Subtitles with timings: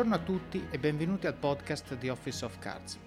[0.00, 2.98] Buongiorno a tutti e benvenuti al podcast The Office of Cards.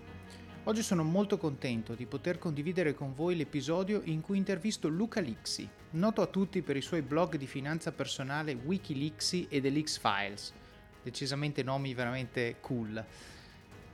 [0.66, 5.68] Oggi sono molto contento di poter condividere con voi l'episodio in cui intervisto Luca Lixi,
[5.94, 10.54] noto a tutti per i suoi blog di finanza personale Wikileaksy e The Leaks Files,
[11.02, 13.04] decisamente nomi veramente cool.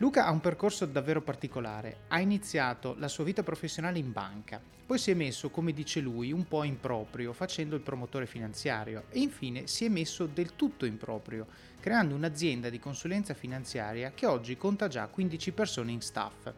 [0.02, 2.04] Luca ha un percorso davvero particolare.
[2.07, 6.31] Ha iniziato la sua vita professionale in banca, poi si è messo, come dice lui,
[6.31, 10.85] un po' in proprio facendo il promotore finanziario e infine si è messo del tutto
[10.85, 11.48] in proprio,
[11.81, 16.49] creando un'azienda di consulenza finanziaria che oggi conta già 15 persone in staff.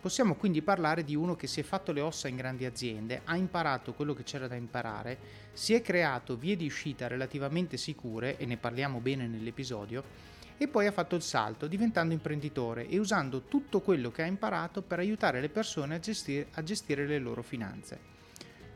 [0.00, 3.36] Possiamo quindi parlare di uno che si è fatto le ossa in grandi aziende, ha
[3.36, 5.18] imparato quello che c'era da imparare,
[5.52, 10.31] si è creato vie di uscita relativamente sicure, e ne parliamo bene nell'episodio,
[10.62, 14.80] e poi ha fatto il salto diventando imprenditore e usando tutto quello che ha imparato
[14.80, 17.98] per aiutare le persone a gestire, a gestire le loro finanze.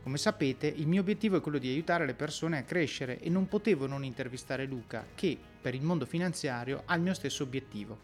[0.02, 3.46] Come sapete, il mio obiettivo è quello di aiutare le persone a crescere e non
[3.46, 7.98] potevo non intervistare Luca, che per il mondo finanziario ha il mio stesso obiettivo.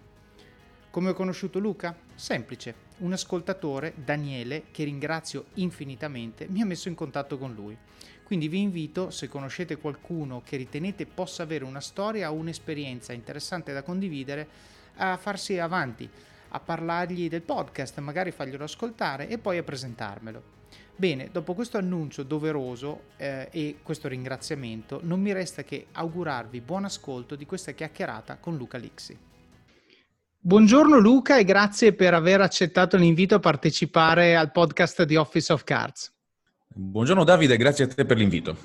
[0.91, 1.96] Come ho conosciuto Luca?
[2.14, 7.77] Semplice, un ascoltatore, Daniele, che ringrazio infinitamente, mi ha messo in contatto con lui.
[8.24, 13.72] Quindi vi invito, se conoscete qualcuno che ritenete possa avere una storia o un'esperienza interessante
[13.72, 14.48] da condividere,
[14.96, 16.08] a farsi avanti,
[16.48, 20.60] a parlargli del podcast, magari farglielo ascoltare e poi a presentarmelo.
[20.94, 26.84] Bene, dopo questo annuncio doveroso eh, e questo ringraziamento, non mi resta che augurarvi buon
[26.84, 29.18] ascolto di questa chiacchierata con Luca Lixi.
[30.38, 35.64] Buongiorno Luca e grazie per aver accettato l'invito a partecipare al podcast di Office of
[35.64, 36.11] Cards.
[36.74, 38.56] Buongiorno Davide, grazie a te per l'invito.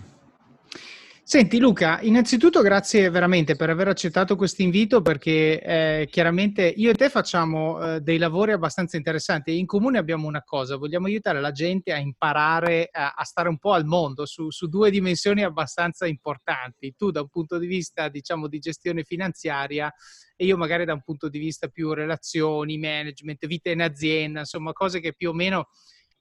[1.21, 6.93] Senti Luca, innanzitutto grazie veramente per aver accettato questo invito perché eh, chiaramente io e
[6.93, 11.51] te facciamo eh, dei lavori abbastanza interessanti in comune abbiamo una cosa, vogliamo aiutare la
[11.51, 16.07] gente a imparare a, a stare un po' al mondo su, su, due dimensioni abbastanza
[16.07, 16.95] importanti.
[16.95, 19.93] Tu da un punto di vista diciamo di gestione finanziaria
[20.33, 24.71] e io magari da un punto di vista più relazioni, management, vita in azienda, insomma
[24.71, 25.67] cose che più o meno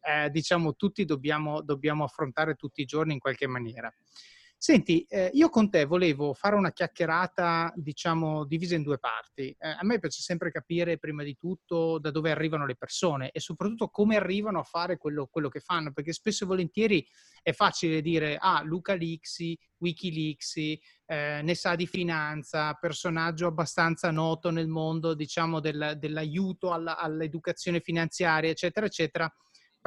[0.07, 3.93] eh, diciamo tutti dobbiamo, dobbiamo affrontare tutti i giorni in qualche maniera.
[4.59, 9.55] Senti, eh, io con te volevo fare una chiacchierata, diciamo, divisa in due parti.
[9.59, 13.39] Eh, a me piace sempre capire, prima di tutto, da dove arrivano le persone e
[13.39, 17.07] soprattutto come arrivano a fare quello, quello che fanno, perché spesso e volentieri
[17.43, 24.51] è facile dire, ah, Luca Lixi, Wikileaksy, eh, ne sa di finanza, personaggio abbastanza noto
[24.51, 29.31] nel mondo, diciamo, del, dell'aiuto alla, all'educazione finanziaria, eccetera, eccetera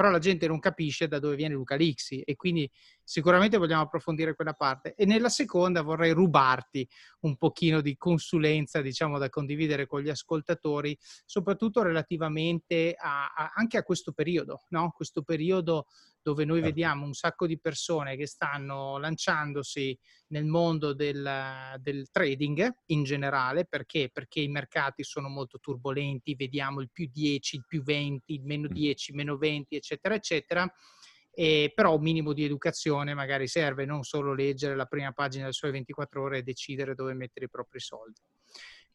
[0.00, 2.66] però la gente non capisce da dove viene Luca Lixi e quindi
[3.04, 4.94] sicuramente vogliamo approfondire quella parte.
[4.94, 6.88] E nella seconda vorrei rubarti
[7.20, 10.96] un pochino di consulenza, diciamo, da condividere con gli ascoltatori,
[11.26, 14.90] soprattutto relativamente a, a, anche a questo periodo, no?
[14.96, 15.84] Questo periodo
[16.22, 16.68] dove noi certo.
[16.70, 19.98] vediamo un sacco di persone che stanno lanciandosi
[20.28, 24.10] nel mondo del, del, trading in generale, perché?
[24.12, 28.68] Perché i mercati sono molto turbolenti, vediamo il più 10, il più 20, il meno
[28.68, 30.72] 10, il meno 20, eccetera, eccetera.
[31.32, 35.54] E però un minimo di educazione magari serve, non solo leggere la prima pagina del
[35.54, 38.20] Sole 24 ore e decidere dove mettere i propri soldi.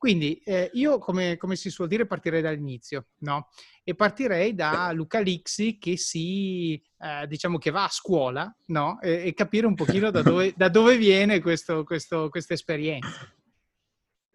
[0.06, 3.50] Quindi eh, io, come, come, si suol dire, partirei dall'inizio, no?
[3.84, 9.02] E partirei da Luca Lixi che si, eh, diciamo che va a scuola, no?
[9.02, 13.28] E, e capire un pochino da dove, da dove viene questo, questo, questa esperienza.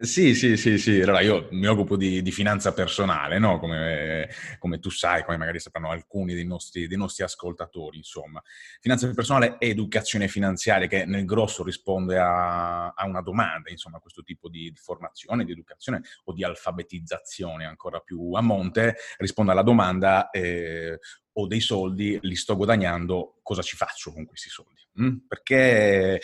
[0.02, 0.98] Sì, sì, sì, sì.
[1.02, 3.58] Allora io mi occupo di, di finanza personale, no?
[3.58, 8.42] come, come, tu sai, come magari sapranno alcuni dei nostri, dei nostri, ascoltatori, insomma.
[8.80, 14.22] Finanza personale e educazione finanziaria che nel grosso risponde a, a una domanda, insomma, questo
[14.22, 19.62] tipo di, di, formazione, di educazione o di alfabetizzazione ancora più a monte, risponde alla
[19.62, 20.98] domanda eh,
[21.32, 24.80] ho dei soldi, li sto guadagnando, cosa ci faccio con questi soldi?
[25.00, 25.26] Mm?
[25.28, 26.20] Perché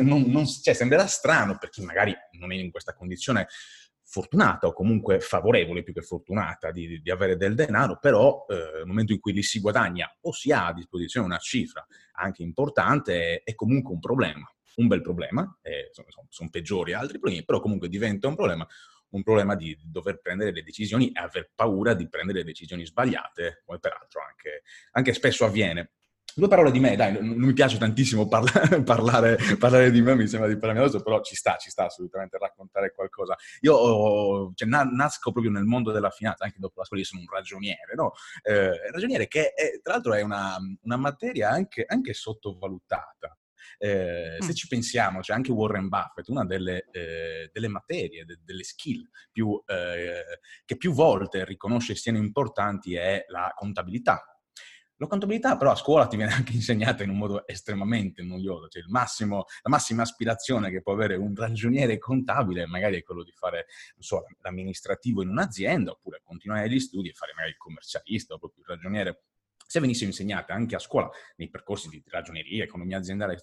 [0.00, 3.48] non, non, cioè, sembrerà strano per chi magari non è in questa condizione
[4.10, 8.86] fortunata o comunque favorevole più che fortunata di, di avere del denaro, però eh, nel
[8.86, 13.34] momento in cui li si guadagna o si ha a disposizione una cifra anche importante,
[13.34, 17.60] è, è comunque un problema, un bel problema, eh, sono, sono peggiori altri problemi, però
[17.60, 18.66] comunque diventa un problema
[19.10, 23.78] un problema di dover prendere le decisioni e aver paura di prendere decisioni sbagliate, come
[23.78, 24.62] peraltro anche,
[24.92, 25.92] anche spesso avviene.
[26.34, 30.28] Due parole di me, dai, non mi piace tantissimo parla- parlare, parlare, di me, mi
[30.28, 33.34] sembra di parlare adesso, però ci sta, ci sta assolutamente raccontare qualcosa.
[33.62, 37.22] Io cioè, na- nasco proprio nel mondo della finanza, anche dopo la scuola, io sono
[37.22, 38.12] un ragioniere, no?
[38.42, 43.37] Eh, ragioniere che è, tra l'altro è una, una materia anche, anche sottovalutata.
[43.80, 48.64] Eh, se ci pensiamo, c'è anche Warren Buffett, una delle, eh, delle materie, de- delle
[48.64, 54.38] skill più, eh, che più volte riconosce siano importanti è la contabilità.
[55.00, 58.82] La contabilità però a scuola ti viene anche insegnata in un modo estremamente noioso, cioè
[58.88, 63.66] massimo, la massima aspirazione che può avere un ragioniere contabile magari è quello di fare,
[63.94, 68.38] non so, l'amministrativo in un'azienda oppure continuare gli studi e fare magari il commercialista o
[68.38, 69.22] proprio il ragioniere
[69.68, 73.38] se venissero insegnate anche a scuola, nei percorsi di ragioneria, economia aziendale,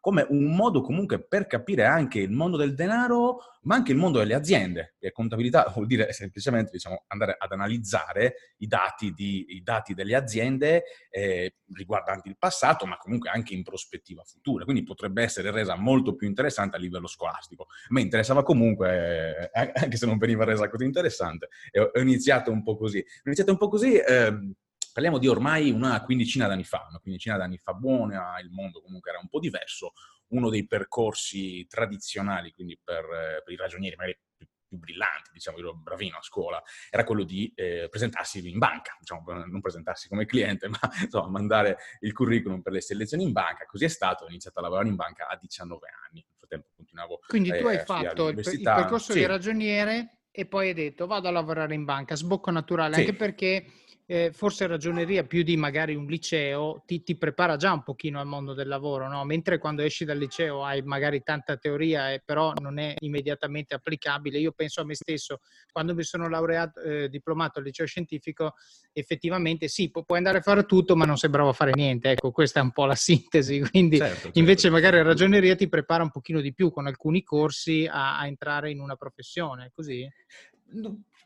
[0.00, 4.18] come un modo comunque per capire anche il mondo del denaro, ma anche il mondo
[4.18, 4.96] delle aziende.
[4.98, 10.14] E contabilità vuol dire semplicemente diciamo, andare ad analizzare i dati, di, i dati delle
[10.14, 14.64] aziende eh, riguardanti il passato, ma comunque anche in prospettiva futura.
[14.64, 17.62] Quindi potrebbe essere resa molto più interessante a livello scolastico.
[17.62, 22.52] A me interessava comunque, eh, anche se non veniva resa così interessante, e ho, iniziato
[22.52, 22.98] un po' così.
[22.98, 23.96] Ho iniziato un po' così...
[23.96, 24.52] Eh,
[24.92, 29.10] parliamo di ormai una quindicina d'anni fa, una quindicina d'anni fa buona, il mondo comunque
[29.10, 29.92] era un po' diverso,
[30.28, 35.58] uno dei percorsi tradizionali, quindi per, eh, per i ragionieri magari più, più, brillanti, diciamo,
[35.58, 40.08] io ero bravino a scuola, era quello di eh, presentarsi in banca, diciamo, non presentarsi
[40.08, 44.24] come cliente, ma insomma, mandare il curriculum per le selezioni in banca, così è stato,
[44.24, 47.76] ho iniziato a lavorare in banca a 19 anni, nel frattempo continuavo Quindi tu eh,
[47.76, 49.18] hai fatto il, il, percorso sì.
[49.18, 53.00] di ragioniere e poi hai detto vado a lavorare in banca, sbocco naturale, sì.
[53.00, 53.66] anche perché
[54.06, 58.26] eh, forse ragioneria più di magari un liceo ti, ti, prepara già un pochino al
[58.26, 59.24] mondo del lavoro, no?
[59.24, 64.38] mentre quando esci dal liceo hai magari tanta teoria e però non è immediatamente applicabile.
[64.38, 65.40] Io penso a me stesso,
[65.70, 68.54] quando mi sono laureato, eh, diplomato al liceo scientifico,
[68.92, 72.10] effettivamente sì, pu- puoi andare a fare tutto, ma non sei bravo a fare niente.
[72.10, 73.60] Ecco, questa è un po' la sintesi.
[73.60, 74.38] Quindi certo, certo.
[74.38, 78.26] invece magari la ragioneria ti prepara un pochino di più con alcuni corsi a, a
[78.26, 80.08] entrare in una professione, così?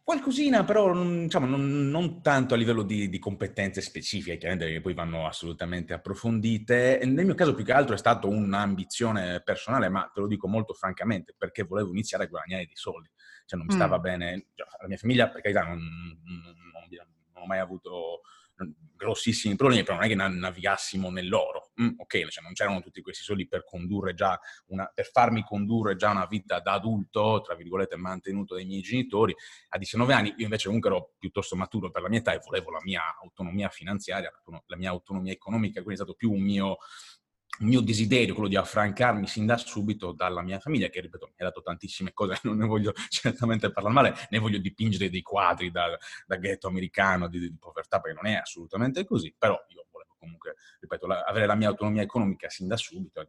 [0.07, 4.95] Qualcosina, però diciamo, non, non, tanto a livello di, di, competenze specifiche, chiaramente che poi
[4.95, 7.01] vanno assolutamente approfondite.
[7.03, 10.75] Nel mio caso più che altro è stata un'ambizione personale, ma te lo dico molto
[10.75, 13.11] francamente, perché volevo iniziare a guadagnare dei soldi.
[13.47, 14.03] Cioè non mi stava mm.
[14.03, 16.55] bene, la mia famiglia, per carità, non, non,
[17.35, 18.21] non ho mai avuto
[18.97, 21.73] grossissimi problemi, però non è che navigassimo nell'oro.
[21.81, 24.39] Mm, ok, cioè non c'erano tutti questi soldi per condurre già
[24.69, 29.35] una, per farmi condurre già una vita da adulto, tra virgolette, mantenuto dai miei genitori.
[29.69, 32.71] A 19 anni io invece comunque ero piuttosto maturo per la mia età e volevo
[32.71, 34.33] la mia autonomia finanziaria,
[34.67, 36.79] la mia autonomia economica, quindi è stato più un mio
[37.61, 41.35] il mio desiderio, quello di affrancarmi sin da subito dalla mia famiglia, che ripeto, mi
[41.39, 45.71] ha dato tantissime cose, non ne voglio certamente parlare male, ne voglio dipingere dei quadri
[45.71, 50.17] da, da ghetto americano, di, di, povertà, perché non è assolutamente così, però io volevo
[50.19, 53.27] comunque, ripeto, la, avere la mia autonomia economica sin da subito, a 19-20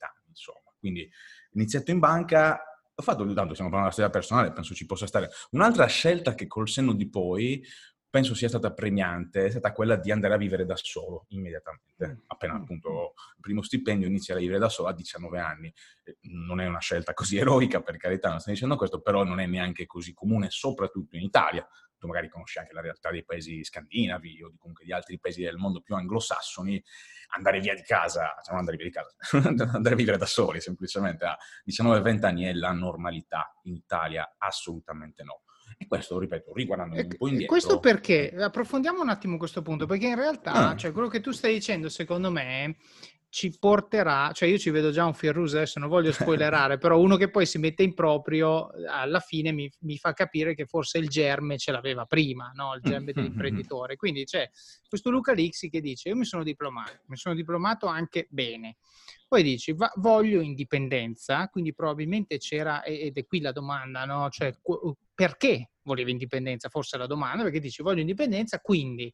[0.00, 0.72] anni, insomma.
[0.78, 1.10] Quindi
[1.52, 2.60] iniziato in banca,
[2.94, 5.30] ho fatto, tanto stiamo parlando della storia personale, penso ci possa stare.
[5.50, 7.64] Un'altra scelta che col senno di poi
[8.16, 12.06] penso sia stata premiante è stata quella di andare a vivere da solo immediatamente.
[12.06, 12.18] Mm.
[12.28, 12.62] Appena mm.
[12.62, 15.70] appunto il primo stipendio inizia a vivere da solo a 19 anni.
[16.22, 19.44] Non è una scelta così eroica, per carità, non sto dicendo questo, però non è
[19.44, 21.68] neanche così comune, soprattutto in Italia.
[21.98, 25.56] Tu magari conosci anche la realtà dei paesi scandinavi o comunque di altri paesi del
[25.56, 26.82] mondo più anglosassoni,
[27.34, 29.14] andare via di casa, cioè non andare via di casa,
[29.76, 31.36] andare a vivere da soli semplicemente a
[31.66, 33.58] 19-20 anni è la normalità.
[33.64, 35.42] In Italia assolutamente no.
[35.78, 37.52] E questo, ripeto, riguardando un po' indietro...
[37.52, 38.34] Questo perché?
[38.34, 40.76] Approfondiamo un attimo questo punto, perché in realtà, ah.
[40.76, 42.76] cioè, quello che tu stai dicendo, secondo me,
[43.28, 47.16] ci porterà, cioè io ci vedo già un Firrus, adesso non voglio spoilerare, però uno
[47.16, 51.08] che poi si mette in proprio, alla fine mi, mi, fa capire che forse il
[51.08, 52.74] germe ce l'aveva prima, no?
[52.74, 53.96] il germe dell'imprenditore.
[53.96, 54.48] Quindi c'è
[54.88, 58.76] questo Luca Lixi che dice, io mi sono diplomato, mi sono diplomato anche bene.
[59.28, 64.28] Poi dici, va, voglio indipendenza, quindi probabilmente c'era, ed è qui la domanda, no?
[64.30, 64.54] Cioè,
[65.14, 66.68] perché volevi indipendenza?
[66.68, 69.12] Forse la domanda, perché dici, voglio indipendenza, quindi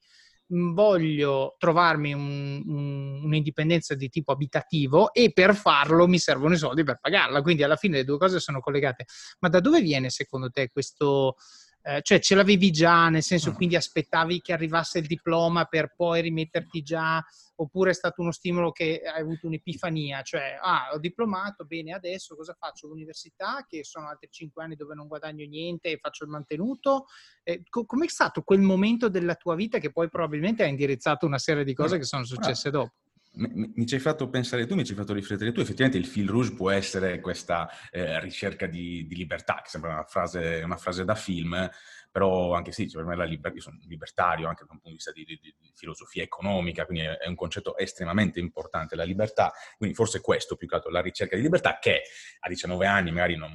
[0.53, 6.85] voglio trovarmi un, un, un'indipendenza di tipo abitativo e per farlo mi servono i soldi
[6.85, 7.43] per pagarla.
[7.43, 9.07] Quindi alla fine le due cose sono collegate.
[9.41, 11.37] Ma da dove viene secondo te questo,
[11.83, 13.55] eh, cioè ce l'avevi già, nel senso mm.
[13.55, 17.23] quindi aspettavi che arrivasse il diploma per poi rimetterti già,
[17.57, 22.37] oppure è stato uno stimolo che hai avuto un'epifania, cioè ah, ho diplomato, bene, adesso
[22.37, 22.87] cosa faccio?
[22.87, 27.07] L'università, che sono altri cinque anni dove non guadagno niente e faccio il mantenuto.
[27.43, 31.39] Eh, co- com'è stato quel momento della tua vita che poi probabilmente ha indirizzato una
[31.39, 32.95] serie di cose che sono successe dopo?
[33.35, 35.61] Mi, mi, ci hai fatto pensare tu, mi ci hai fatto riflettere tu.
[35.61, 40.05] Effettivamente il fil rouge può essere questa eh, ricerca di, di, libertà, che sembra una
[40.05, 41.71] frase, una frase, da film,
[42.11, 44.89] però anche sì, cioè per me la liber- io sono libertario anche da un punto
[44.89, 49.05] di vista di, di, di filosofia economica, quindi è, è, un concetto estremamente importante la
[49.05, 49.53] libertà.
[49.79, 52.03] Quindi forse questo più che altro, la ricerca di libertà che
[52.41, 53.55] a 19 anni magari non,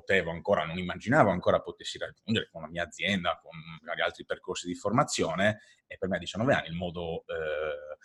[0.00, 4.66] potevo ancora, non immaginavo ancora potessi raggiungere con la mia azienda, con magari altri percorsi
[4.66, 7.24] di formazione, e per me a 19 anni il modo...
[7.26, 7.98] Eh,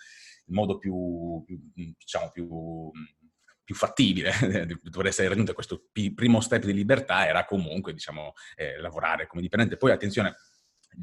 [0.47, 2.91] il modo più, più diciamo, più,
[3.63, 4.31] più fattibile
[4.83, 9.77] dover essere raggiunto questo primo step di libertà era comunque, diciamo, eh, lavorare come dipendente.
[9.77, 10.35] Poi, attenzione,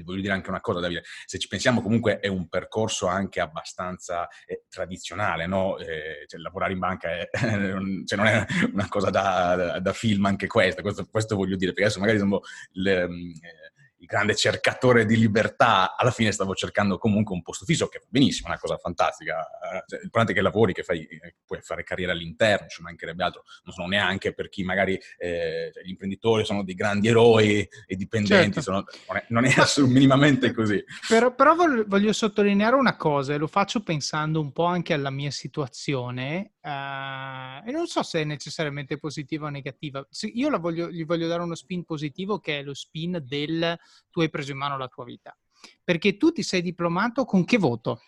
[0.05, 4.29] voglio dire anche una cosa, Davide, se ci pensiamo comunque è un percorso anche abbastanza
[4.47, 5.77] eh, tradizionale, no?
[5.79, 7.29] Eh, cioè, lavorare in banca è,
[8.05, 11.73] cioè, non è una cosa da, da, da film anche questa, questo, questo, voglio dire,
[11.73, 12.41] perché adesso magari sono
[12.73, 13.72] le, eh,
[14.03, 18.07] il grande cercatore di libertà, alla fine stavo cercando comunque un posto fisso, che va
[18.09, 19.41] benissimo, è una cosa fantastica.
[19.41, 22.83] Eh, cioè, il problema è che lavori, che fai, eh, puoi fare carriera all'interno, ci
[22.83, 23.45] mancherebbe altro.
[23.63, 27.95] Non sono neanche per chi magari eh, cioè, gli imprenditori sono dei grandi eroi e
[27.95, 28.61] dipendenti, certo.
[28.61, 30.83] sono, non è, non è assolutamente minimamente così.
[31.09, 35.31] Però, però, voglio sottolineare una cosa, e lo faccio pensando un po' anche alla mia
[35.31, 40.05] situazione, uh, e non so se è necessariamente positiva o negativa.
[40.35, 43.79] Io voglio, gli voglio dare uno spin positivo, che è lo spin del
[44.11, 45.37] tu hai preso in mano la tua vita.
[45.83, 48.01] Perché tu ti sei diplomato con che voto?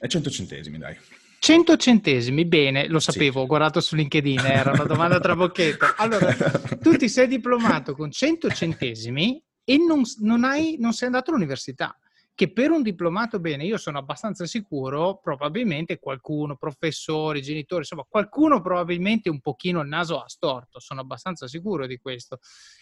[0.00, 0.96] A 100 centesimi, dai.
[1.40, 3.44] 100 centesimi, bene, lo sapevo, sì.
[3.44, 5.94] ho guardato su LinkedIn, era una domanda trabocchetto.
[5.96, 6.34] Allora,
[6.80, 11.98] tu ti sei diplomato con 100 centesimi e non, non, hai, non sei andato all'università
[12.40, 18.62] che per un diplomato bene, io sono abbastanza sicuro, probabilmente qualcuno, professori, genitori, insomma, qualcuno
[18.62, 22.38] probabilmente un pochino il naso ha storto, sono abbastanza sicuro di questo.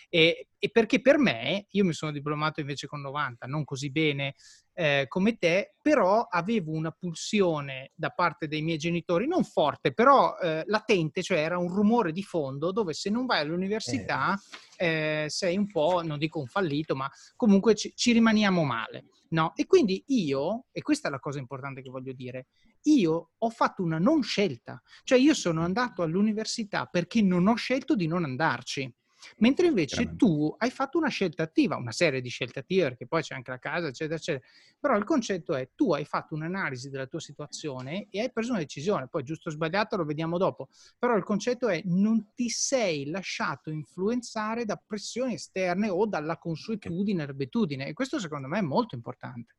[0.08, 4.36] E, e perché per me, io mi sono diplomato invece con 90, non così bene
[4.74, 10.36] eh, come te, però avevo una pulsione da parte dei miei genitori, non forte, però
[10.38, 14.40] eh, latente, cioè era un rumore di fondo dove se non vai all'università
[14.76, 15.24] eh.
[15.24, 19.06] eh sei un po', non dico un fallito, ma comunque ci, ci rimaniamo male.
[19.30, 19.52] No?
[19.56, 22.48] E quindi io, e questa è la cosa importante che voglio dire,
[22.84, 27.94] io ho fatto una non scelta, cioè io sono andato all'università perché non ho scelto
[27.94, 28.90] di non andarci.
[29.38, 33.22] Mentre invece tu hai fatto una scelta attiva, una serie di scelte attive, perché poi
[33.22, 34.44] c'è anche la casa, eccetera, eccetera.
[34.80, 38.60] Però il concetto è tu hai fatto un'analisi della tua situazione e hai preso una
[38.60, 39.08] decisione.
[39.08, 40.68] Poi giusto o sbagliato lo vediamo dopo.
[40.98, 47.26] Però il concetto è non ti sei lasciato influenzare da pressioni esterne o dalla consuetudine,
[47.26, 47.86] l'abitudine.
[47.86, 49.54] E questo secondo me è molto importante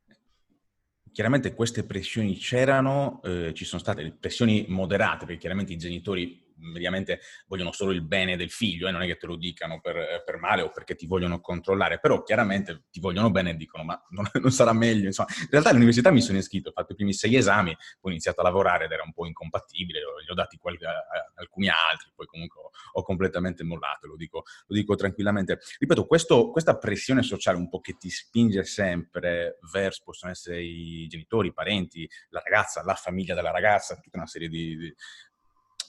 [1.12, 7.20] chiaramente queste pressioni c'erano, eh, ci sono state pressioni moderate, perché chiaramente i genitori mediamente
[7.46, 9.96] vogliono solo il bene del figlio e eh, non è che te lo dicano per,
[9.96, 13.84] eh, per, male o perché ti vogliono controllare, però chiaramente ti vogliono bene e dicono
[13.84, 15.06] ma non, non, sarà meglio.
[15.06, 18.14] Insomma, in realtà all'università mi sono iscritto, ho fatto i primi sei esami, poi ho
[18.14, 20.86] iniziato a lavorare ed era un po' incompatibile, gli ho dati qualche,
[21.36, 25.58] alcuni altri, poi comunque ho, ho completamente mollato, lo dico, lo dico tranquillamente.
[25.78, 31.06] Ripeto, questo, questa pressione sociale un po' che ti spinge sempre verso, possono essere i
[31.08, 34.94] genitori, i parenti, la ragazza, la famiglia della ragazza, tutta una serie di, di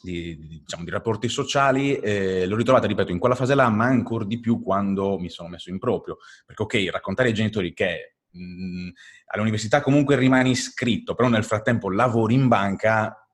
[0.02, 4.26] di, diciamo, di rapporti sociali, eh, l'ho ritrovata, ripeto, in quella fase là, ma ancora
[4.26, 6.18] di più quando mi sono messo in proprio.
[6.46, 8.90] Perché, ok, raccontare ai genitori che mh,
[9.28, 13.28] all'università comunque rimani iscritto, però nel frattempo lavori in banca,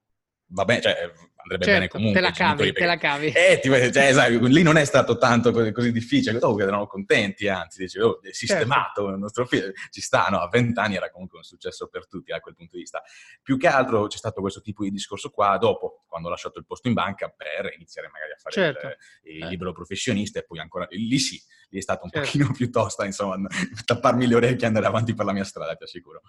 [0.47, 1.12] va bene, cioè
[1.48, 2.20] andrebbe certo, bene comunque.
[2.20, 3.27] Te la cavi, te la cavi.
[3.32, 7.48] Eh, ti, cioè, esatto, lì non è stato tanto così, così difficile, dopo erano contenti,
[7.48, 9.10] anzi, dice, oh, è sistemato certo.
[9.10, 12.39] il nostro figlio, ci sta, no, a vent'anni era comunque un successo per tutti da
[12.39, 13.01] quel punto di vista.
[13.42, 16.66] Più che altro c'è stato questo tipo di discorso qua dopo, quando ho lasciato il
[16.66, 18.88] posto in banca, per iniziare magari a fare certo.
[19.24, 19.48] il, il eh.
[19.48, 22.27] libero professionista e poi ancora, lì sì, lì è stato un certo.
[22.27, 23.48] pochino più tosta, insomma,
[23.86, 26.22] tapparmi le orecchie e andare avanti per la mia strada, ti assicuro.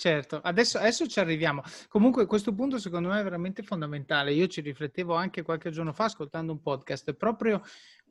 [0.00, 1.62] Certo, adesso, adesso, ci arriviamo.
[1.88, 4.32] Comunque questo punto secondo me è veramente fondamentale.
[4.32, 7.60] Io ci riflettevo anche qualche giorno fa ascoltando un podcast, proprio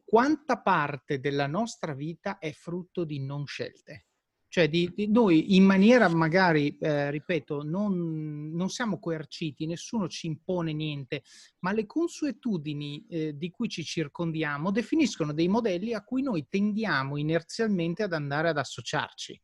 [0.05, 4.05] quanta parte della nostra vita è frutto di non scelte.
[4.49, 10.27] Cioè di, di noi in maniera magari, eh, ripeto, non, non, siamo coerciti, nessuno ci
[10.27, 11.23] impone niente,
[11.61, 17.17] ma le consuetudini eh, di cui ci circondiamo definiscono dei modelli a cui noi tendiamo
[17.17, 19.41] inerzialmente ad andare ad associarci.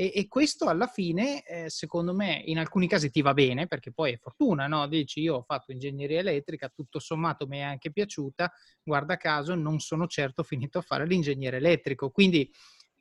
[0.00, 3.90] E, e questo alla fine, eh, secondo me, in alcuni casi ti va bene, perché
[3.90, 4.86] poi è fortuna, no?
[4.86, 9.80] Dici, io ho fatto ingegneria elettrica, tutto sommato mi è anche piaciuta, guarda caso non
[9.80, 12.10] sono certo finito a fare l'ingegnere elettrico.
[12.12, 12.48] Quindi,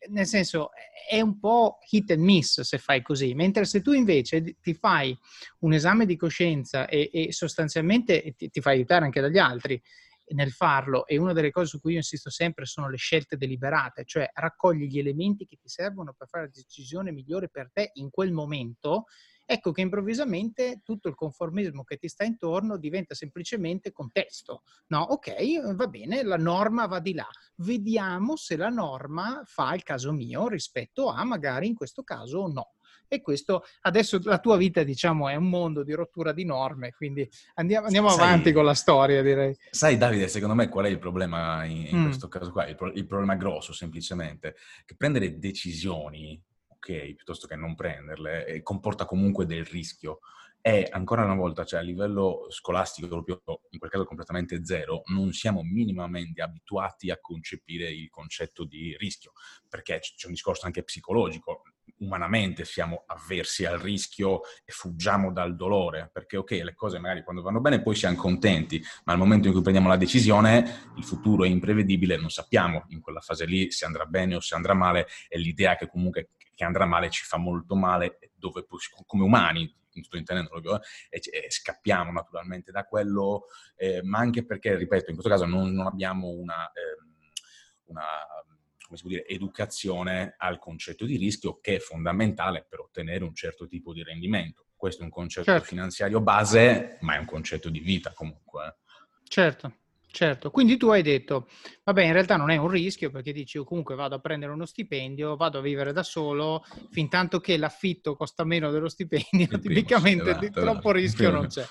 [0.10, 0.72] nel senso,
[1.08, 5.16] è un po' hit and miss se fai così, mentre se tu invece ti fai
[5.60, 9.80] un esame di coscienza e, e sostanzialmente ti, ti fai aiutare anche dagli altri,
[10.30, 14.04] nel farlo e una delle cose su cui io insisto sempre sono le scelte deliberate,
[14.06, 18.10] cioè raccogli gli elementi che ti servono per fare la decisione migliore per te in
[18.10, 19.06] quel momento,
[19.46, 24.64] ecco che improvvisamente tutto il conformismo che ti sta intorno diventa semplicemente contesto.
[24.88, 27.28] No, ok, va bene, la norma va di là.
[27.56, 32.74] Vediamo se la norma fa il caso mio rispetto a magari in questo caso no.
[33.10, 37.28] E questo adesso la tua vita, diciamo, è un mondo di rottura di norme, quindi
[37.56, 39.56] andiamo, andiamo sai, avanti con la storia, direi.
[39.70, 42.06] Sai, Davide, secondo me qual è il problema in, in mm.
[42.06, 42.68] questo caso qua?
[42.68, 49.06] Il, pro, il, problema grosso, semplicemente, che prendere decisioni, ok, piuttosto che non prenderle, comporta
[49.06, 50.20] comunque del rischio.
[50.60, 55.32] E ancora una volta, cioè a livello scolastico, proprio in quel caso completamente zero, non
[55.32, 59.32] siamo minimamente abituati a concepire il concetto di rischio,
[59.70, 61.62] perché c'è un discorso anche psicologico
[62.00, 67.42] umanamente siamo avversi al rischio e fuggiamo dal dolore, perché ok, le cose magari quando
[67.42, 71.44] vanno bene poi siamo contenti, ma al momento in cui prendiamo la decisione il futuro
[71.44, 75.08] è imprevedibile, non sappiamo in quella fase lì se andrà bene o se andrà male
[75.28, 78.66] e l'idea che comunque che andrà male ci fa molto male, dove
[79.06, 85.12] come umani, sto intendendo, e, e, scappiamo naturalmente da quello, eh, ma anche perché, ripeto,
[85.12, 86.98] in questo caso non, non abbiamo una, eh,
[87.86, 88.04] una
[88.88, 93.36] come si può dire, educazione al concetto di rischio che è fondamentale per ottenere un
[93.36, 94.66] certo tipo di rendimento.
[94.76, 95.66] Questo è un concetto certo.
[95.66, 98.66] finanziario base, ma è un concetto di vita comunque.
[98.66, 98.74] Eh.
[99.28, 99.78] Certo.
[100.10, 101.48] Certo, quindi tu hai detto,
[101.88, 105.38] vabbè, in realtà non è un rischio perché dici, comunque vado a prendere uno stipendio,
[105.38, 110.46] vado a vivere da solo, fin tanto che l'affitto costa meno dello stipendio, tipicamente esatto,
[110.46, 111.66] esatto, troppo rischio non c'è.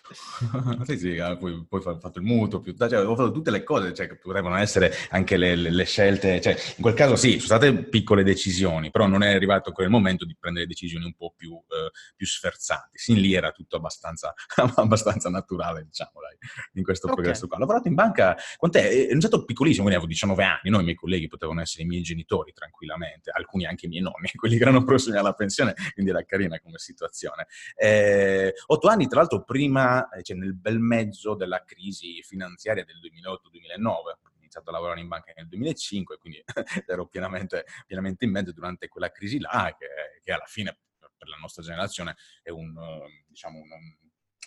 [0.84, 3.62] sì, sì, ah, poi, poi ho fatto il mutuo, più, cioè, ho fatto tutte le
[3.62, 7.32] cose cioè, che potevano essere anche le, le, le, scelte, cioè, in quel caso sì,
[7.32, 11.34] sono state piccole decisioni, però non è arrivato quel momento di prendere decisioni un po'
[11.36, 12.96] più, eh, più sferzanti.
[12.96, 14.32] Sin lì era tutto abbastanza,
[14.76, 16.38] abbastanza naturale, diciamo, dai,
[16.72, 17.16] in questo okay.
[17.18, 17.58] progresso qua.
[17.58, 19.08] Ho lavorato in banca quant'è?
[19.08, 20.80] È un stato piccolissimo, quindi avevo 19 anni, no?
[20.80, 24.56] i miei colleghi potevano essere i miei genitori tranquillamente, alcuni anche i miei nonni, quelli
[24.56, 27.46] che erano prossimi alla pensione, quindi era carina come situazione.
[27.74, 32.96] Eh, otto anni, tra l'altro, prima, eh, cioè nel bel mezzo della crisi finanziaria del
[33.00, 36.42] 2008-2009, ho iniziato a lavorare in banca nel 2005, quindi
[36.86, 41.36] ero pienamente, pienamente in mezzo durante quella crisi là, che, che, alla fine per la
[41.36, 42.74] nostra generazione è un,
[43.26, 43.68] diciamo, un,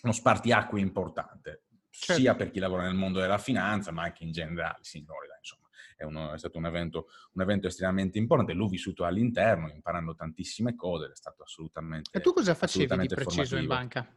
[0.02, 1.64] uno spartiacque importante
[2.00, 2.22] certo.
[2.22, 5.68] sia per chi lavora nel mondo della finanza, ma anche in generale, signori, insomma.
[5.96, 10.74] È, uno, è, stato un evento, un evento, estremamente importante, l'ho vissuto all'interno, imparando tantissime
[10.74, 13.60] cose, è stato assolutamente E tu cosa facevi di preciso formativo.
[13.60, 14.08] in banca?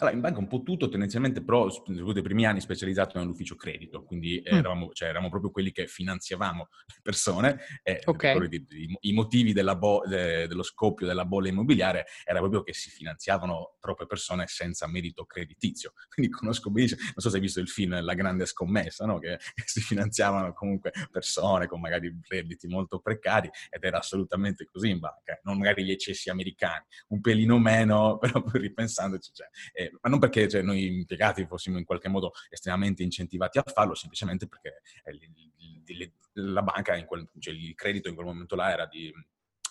[0.00, 4.02] Allora, in banca un po' tutto, tendenzialmente però, soprattutto i primi anni, specializzato nell'ufficio credito,
[4.02, 4.56] quindi mm.
[4.56, 8.48] eravamo, cioè, eravamo, proprio quelli che finanziavamo le persone e okay.
[8.50, 13.76] i, i, motivi bo- de, dello scoppio della bolla immobiliare era proprio che si finanziavano
[13.78, 15.92] troppe persone senza merito creditizio.
[16.08, 19.18] Quindi conosco benissimo, non so se hai visto il film La grande scommessa, no?
[19.18, 24.88] che, che si finanziavano comunque persone con magari redditi molto precari ed era assolutamente così
[24.88, 29.89] in banca, non magari gli eccessi americani, un pelino meno, però poi ripensandoci, cioè, eh,
[30.00, 34.46] ma non perché cioè, noi impiegati fossimo in qualche modo estremamente incentivati a farlo, semplicemente
[34.46, 39.12] perché eh, la banca, quel, cioè, il credito in quel momento là era di,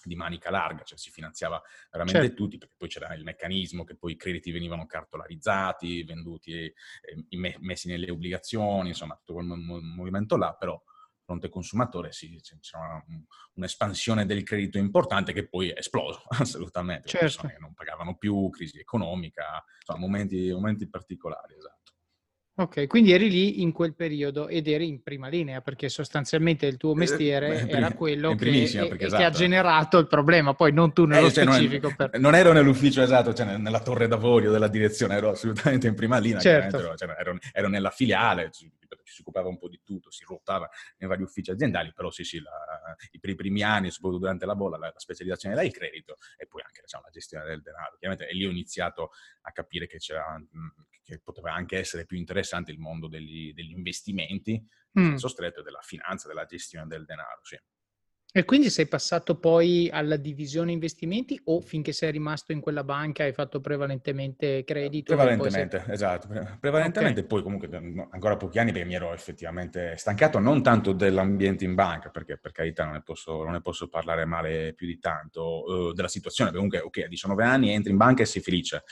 [0.04, 2.36] di manica larga, cioè si finanziava veramente certo.
[2.36, 6.76] tutti, perché poi c'era il meccanismo che poi i crediti venivano cartolarizzati, venduti, eh,
[7.60, 10.82] messi nelle obbligazioni, insomma tutto quel movimento là, però
[11.30, 13.04] fronte consumatore sì, c'era
[13.54, 17.26] un'espansione del credito importante che poi è esploso assolutamente, certo.
[17.26, 21.79] persone che non pagavano più, crisi economica, insomma momenti, momenti particolari, esatto.
[22.60, 26.76] Ok, quindi eri lì in quel periodo ed eri in prima linea perché sostanzialmente il
[26.76, 28.96] tuo eh, mestiere eh, era quello che, esatto.
[28.98, 31.88] che, ha generato il problema, poi non tu nello eh, cioè, specifico.
[31.88, 32.20] Non, per...
[32.20, 36.42] non, ero nell'ufficio esatto, cioè nella torre d'avorio della direzione, ero assolutamente in prima linea,
[36.42, 36.80] certo.
[36.80, 40.26] ero, cioè, ero, ero, nella filiale, ci, ci, si occupava un po' di tutto, si
[40.26, 42.52] ruotava nei vari uffici aziendali, però sì sì, la,
[43.12, 46.46] i, i, primi anni, soprattutto durante la bolla, la, la specializzazione era il credito e
[46.46, 47.96] poi anche diciamo, la gestione del denaro.
[47.98, 49.12] Chiaramente e lì ho iniziato
[49.44, 50.26] a capire che c'era
[51.10, 55.08] che poteva anche essere più interessante il mondo degli, degli investimenti, in mm.
[55.10, 57.58] senso stretto, della finanza, della gestione del denaro, sì.
[58.32, 63.24] E quindi sei passato poi alla divisione investimenti o finché sei rimasto in quella banca
[63.24, 65.16] hai fatto prevalentemente credito?
[65.16, 65.94] Prevalentemente, sei...
[65.96, 66.28] esatto.
[66.60, 67.28] Prevalentemente okay.
[67.28, 67.68] poi comunque
[68.12, 72.52] ancora pochi anni perché mi ero effettivamente stancato non tanto dell'ambiente in banca, perché per
[72.52, 76.52] carità non ne posso, non ne posso parlare male più di tanto, uh, della situazione,
[76.52, 78.84] perché comunque ok, a 19 anni entri in banca e sei felice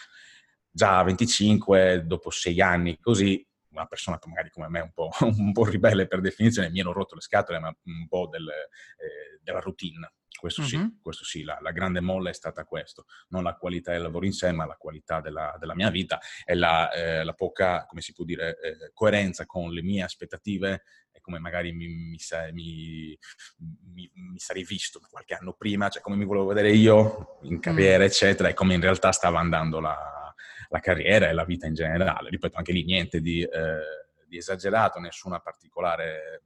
[0.77, 5.51] già a 25, dopo sei anni così, una persona magari come me, un po', un
[5.51, 9.59] po', ribelle per definizione, mi ero rotto le scatole, ma un po' del, eh, della
[9.59, 10.13] routine.
[10.37, 10.99] Questo sì, uh-huh.
[11.01, 14.33] questo sì la, la, grande molla è stata questo, non la qualità del lavoro in
[14.33, 18.13] sé, ma la qualità della, della mia vita e la, eh, la, poca, come si
[18.13, 22.17] può dire, eh, coerenza con le mie aspettative e come magari mi, mi,
[22.51, 28.03] mi, mi, sarei visto qualche anno prima, cioè come mi volevo vedere io in carriera,
[28.03, 28.05] mm.
[28.05, 30.26] eccetera, e come in realtà stava andando la,
[30.69, 32.29] la carriera e la vita in generale.
[32.29, 33.79] Ripeto, anche lì niente di, eh,
[34.27, 36.41] di esagerato, nessuna particolare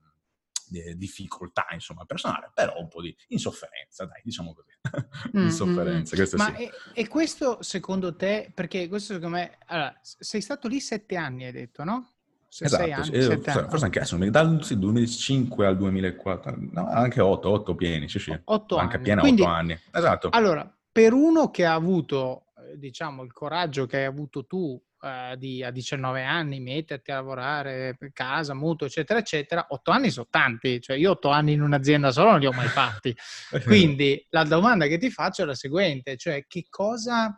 [0.73, 4.69] eh, difficoltà, insomma, personale, però un po' di insofferenza, dai, diciamo così.
[5.37, 6.63] Mm, insofferenza, questo Ma sì.
[6.63, 11.45] e, e, questo secondo te, perché questo secondo me, allora, sei stato lì sette anni,
[11.45, 12.13] hai detto, no?
[12.47, 16.87] Se esatto, sei anni, eh, forse, forse anche adesso, dal sì, 2005 al 2004, no,
[16.87, 18.37] anche 8, 8 pieni, sì, sì.
[18.43, 19.03] 8 anche anni.
[19.03, 19.79] piena Quindi, 8 anni.
[19.91, 20.29] Esatto.
[20.31, 25.63] Allora, per uno che ha avuto, diciamo, il coraggio che hai avuto tu eh, di,
[25.63, 30.79] a 19 anni, metterti a lavorare per casa, mutuo, eccetera, eccetera, 8 anni sono tanti,
[30.81, 33.15] cioè io 8 anni in un'azienda solo non li ho mai fatti.
[33.65, 37.35] Quindi la domanda che ti faccio è la seguente, cioè che cosa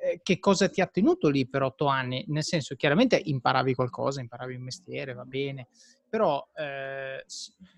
[0.00, 2.24] eh, che cosa ti ha tenuto lì per otto anni?
[2.28, 5.68] Nel senso, chiaramente imparavi qualcosa, imparavi il mestiere, va bene,
[6.08, 7.24] però eh,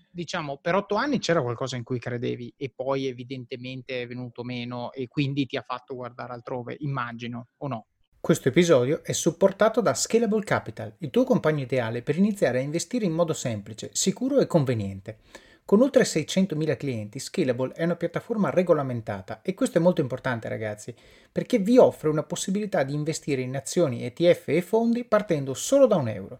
[0.09, 4.91] diciamo per otto anni c'era qualcosa in cui credevi e poi evidentemente è venuto meno
[4.91, 7.85] e quindi ti ha fatto guardare altrove, immagino, o no?
[8.19, 13.05] Questo episodio è supportato da Scalable Capital, il tuo compagno ideale per iniziare a investire
[13.05, 15.19] in modo semplice, sicuro e conveniente.
[15.65, 20.93] Con oltre 600.000 clienti, Scalable è una piattaforma regolamentata e questo è molto importante ragazzi,
[21.31, 25.95] perché vi offre una possibilità di investire in azioni, ETF e fondi partendo solo da
[25.95, 26.39] un euro.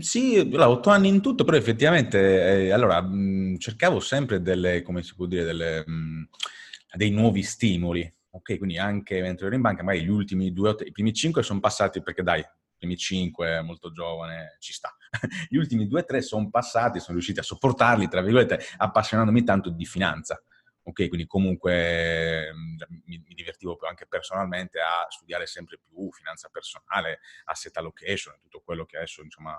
[0.00, 5.14] Sì, otto anni in tutto, però effettivamente, eh, allora, mh, cercavo sempre delle, come si
[5.14, 6.28] può dire, delle, mh,
[6.96, 8.56] dei nuovi stimoli, ok?
[8.58, 12.02] Quindi anche mentre ero in banca, magari gli ultimi due, i primi cinque sono passati
[12.02, 12.44] perché dai, i
[12.78, 14.92] primi cinque, molto giovane, ci sta.
[15.48, 19.84] Gli ultimi due, tre sono passati, sono riusciti a sopportarli, tra virgolette, appassionandomi tanto di
[19.84, 20.42] finanza.
[20.88, 22.52] Ok, quindi comunque
[23.06, 28.86] mi, mi, divertivo anche personalmente a studiare sempre più finanza personale, asset allocation, tutto quello
[28.86, 29.58] che adesso insomma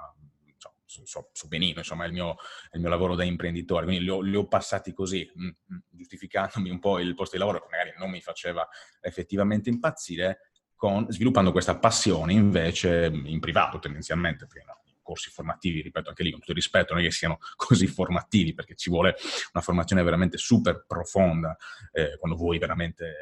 [0.85, 2.37] so, so, so benino, insomma è il, mio,
[2.71, 6.69] il, mio, lavoro da imprenditore, quindi li ho, li ho passati così, mh, mh, giustificandomi
[6.69, 8.67] un po' il posto di lavoro che magari non mi faceva
[9.01, 16.09] effettivamente impazzire, con, sviluppando questa passione invece in privato tendenzialmente, perché no, corsi formativi, ripeto
[16.09, 19.15] anche lì con tutto il rispetto, non è che siano così formativi perché ci vuole
[19.53, 21.55] una formazione veramente super profonda
[21.93, 23.15] eh, quando vuoi veramente,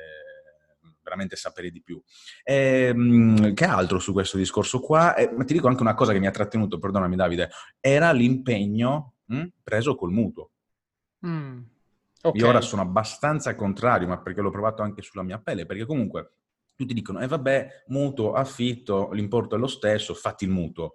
[1.04, 2.02] veramente sapere di più.
[2.44, 5.14] E, ehm, che altro su questo discorso qua?
[5.14, 9.14] Eh, ma ti dico anche una cosa che mi ha trattenuto, perdonami Davide, era l'impegno
[9.26, 10.50] mh, hm, preso col mutuo.
[11.28, 11.62] Mm.
[12.26, 12.42] Okay.
[12.42, 16.32] Io ora sono abbastanza contrario, ma perché l'ho provato anche sulla mia pelle, perché comunque
[16.76, 20.94] tutti dicono, eh vabbè, mutuo, affitto, l'importo è lo stesso, fatti il mutuo.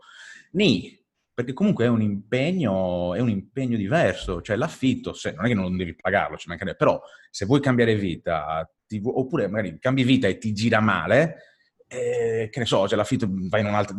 [0.53, 0.99] Nì,
[1.33, 5.55] perché comunque è un impegno, è un impegno diverso, cioè l'affitto, se, non è che
[5.55, 10.27] non devi pagarlo, ci mancherebbe, però se vuoi cambiare vita, ti, oppure magari cambi vita
[10.29, 11.37] e ti gira male,
[11.87, 13.97] eh, che ne so, cioè l'affitto vai in un altro,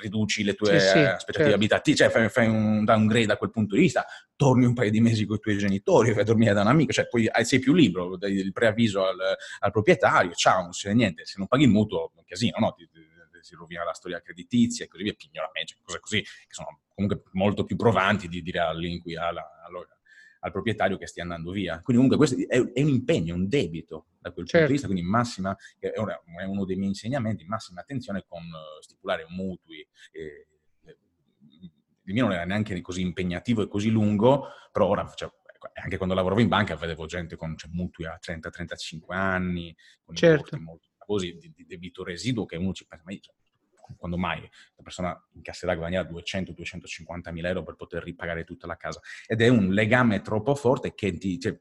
[0.00, 1.54] riduci le tue sì, sì, aspettative certo.
[1.54, 4.04] abitative, cioè fai, fai un downgrade da quel punto di vista,
[4.36, 6.92] torni un paio di mesi con i tuoi genitori, vai a dormire da un amico,
[6.92, 9.18] cioè poi sei più libero, dai il preavviso al,
[9.60, 12.72] al proprietario, ciao, non succede niente, se non paghi il mutuo è un casino, no?
[12.72, 12.88] Ti,
[13.42, 17.64] si rovina la storia creditizia e così via, pignoramento, cose così, che sono comunque molto
[17.64, 19.20] più provanti di dire all'inquilino,
[20.44, 21.80] al proprietario che stia andando via.
[21.82, 24.46] Quindi comunque questo è, è un impegno, è un debito da quel certo.
[24.46, 24.72] punto di certo.
[24.72, 29.86] vista, quindi massima, è, uno dei miei insegnamenti, massima attenzione con uh, stipulare mutui.
[30.12, 30.46] Eh,
[32.04, 35.30] il mio non era neanche così impegnativo e così lungo, però ora cioè,
[35.74, 40.58] anche quando lavoravo in banca vedevo gente con cioè, mutui a 30-35 anni, con certo.
[40.58, 43.34] molto così di, di, debito residuo che uno ci pensa, ma io, cioè,
[43.96, 49.00] quando mai la persona incasserà guadagnare 200-250 mila euro per poter ripagare tutta la casa?
[49.26, 51.58] Ed è un legame troppo forte che ti, cioè,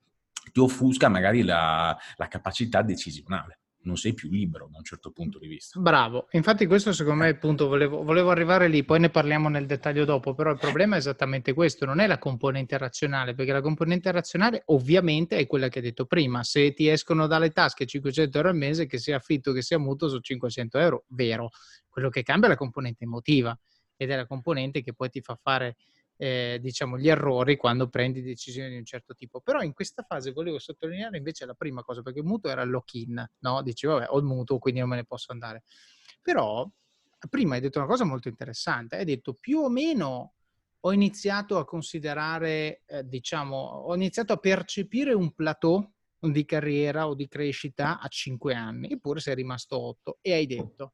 [0.51, 3.59] ti offusca magari la, la capacità decisionale.
[3.83, 5.79] Non sei più libero da un certo punto di vista.
[5.79, 9.49] Bravo, infatti questo secondo me è il punto, volevo, volevo, arrivare lì, poi ne parliamo
[9.49, 13.51] nel dettaglio dopo, però il problema è esattamente questo, non è la componente razionale, perché
[13.51, 17.87] la componente razionale ovviamente è quella che hai detto prima, se ti escono dalle tasche
[17.87, 21.49] 500 euro al mese, che sia affitto, che sia mutuo, su 500 euro, vero,
[21.89, 23.57] quello che cambia è la componente emotiva
[23.95, 25.75] ed è la componente che poi ti fa fare
[26.21, 29.41] eh, diciamo, gli errori quando prendi decisioni di un certo tipo.
[29.41, 32.69] Però in questa fase volevo sottolineare invece la prima cosa, perché il mutuo era il
[32.69, 33.63] lock-in, no?
[33.63, 35.63] Dici, vabbè, ho il mutuo, quindi non me ne posso andare.
[36.21, 36.69] Però
[37.27, 40.33] prima hai detto una cosa molto interessante, hai detto più o meno
[40.79, 47.15] ho iniziato a considerare, eh, diciamo, ho iniziato a percepire un plateau di carriera o
[47.15, 50.93] di crescita a 5 anni, eppure sei rimasto 8 e hai detto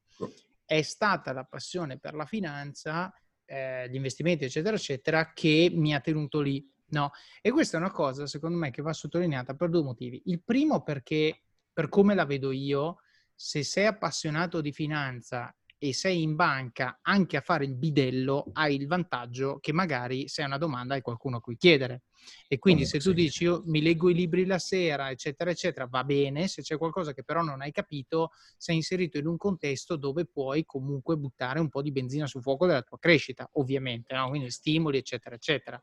[0.64, 3.12] è stata la passione per la finanza,
[3.48, 6.70] eh, gli investimenti, eccetera, eccetera, che mi ha tenuto lì.
[6.90, 7.12] No?
[7.42, 10.22] E questa è una cosa, secondo me, che va sottolineata per due motivi.
[10.26, 11.42] Il primo perché,
[11.74, 13.00] per come la vedo io,
[13.34, 18.76] se sei appassionato di finanza e sei in banca anche a fare il bidello, hai
[18.76, 22.04] il vantaggio che magari se hai una domanda hai qualcuno a cui chiedere.
[22.48, 26.04] E quindi se tu dici io mi leggo i libri la sera, eccetera, eccetera, va
[26.04, 30.26] bene, se c'è qualcosa che però non hai capito, sei inserito in un contesto dove
[30.26, 34.30] puoi comunque buttare un po' di benzina sul fuoco della tua crescita, ovviamente, no?
[34.30, 35.82] quindi stimoli, eccetera, eccetera.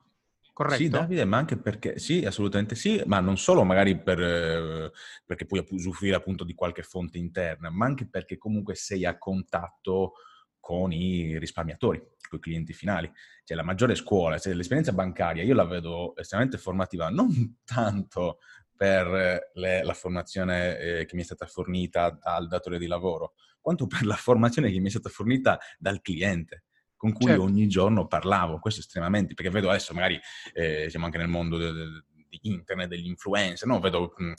[0.55, 0.77] Corretto?
[0.77, 4.93] Sì, Davide, ma anche perché, sì, assolutamente sì, ma non solo magari per, eh,
[5.27, 10.13] perché puoi usufruire appunto di qualche fonte interna, ma anche perché comunque sei a contatto
[10.61, 13.11] con i risparmiatori, con i clienti finali.
[13.43, 18.39] Cioè la maggiore scuola, cioè, l'esperienza bancaria, io la vedo estremamente formativa, non tanto
[18.77, 23.89] per le, la formazione eh, che mi è stata fornita dal datore di lavoro, quanto
[23.89, 26.63] per la formazione che mi è stata fornita dal cliente
[27.05, 27.43] con cui certo.
[27.43, 30.19] ogni giorno parlavo, questo estremamente, perché vedo adesso magari,
[30.55, 33.79] eh, siamo anche nel mondo de, de, di internet, degli influencer, no?
[33.79, 34.33] vedo mh,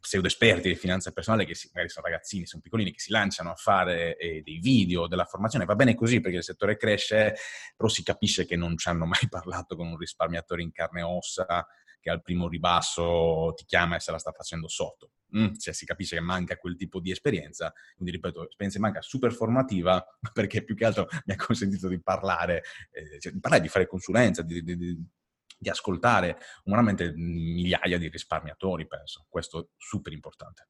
[0.00, 3.52] pseudo esperti di finanza personale che si, magari sono ragazzini, sono piccolini, che si lanciano
[3.52, 7.36] a fare eh, dei video, della formazione, va bene così perché il settore cresce,
[7.76, 11.04] però si capisce che non ci hanno mai parlato con un risparmiatore in carne e
[11.04, 11.64] ossa,
[12.00, 15.12] che al primo ribasso ti chiama e se la sta facendo sotto.
[15.36, 19.32] Mm, cioè si capisce che manca quel tipo di esperienza, quindi ripeto, esperienza manca super
[19.32, 23.68] formativa perché più che altro mi ha consentito di parlare, eh, cioè, di parlare, di
[23.68, 25.06] fare consulenza, di, di, di,
[25.56, 29.26] di ascoltare umanamente migliaia di risparmiatori, penso.
[29.28, 30.68] Questo è super importante.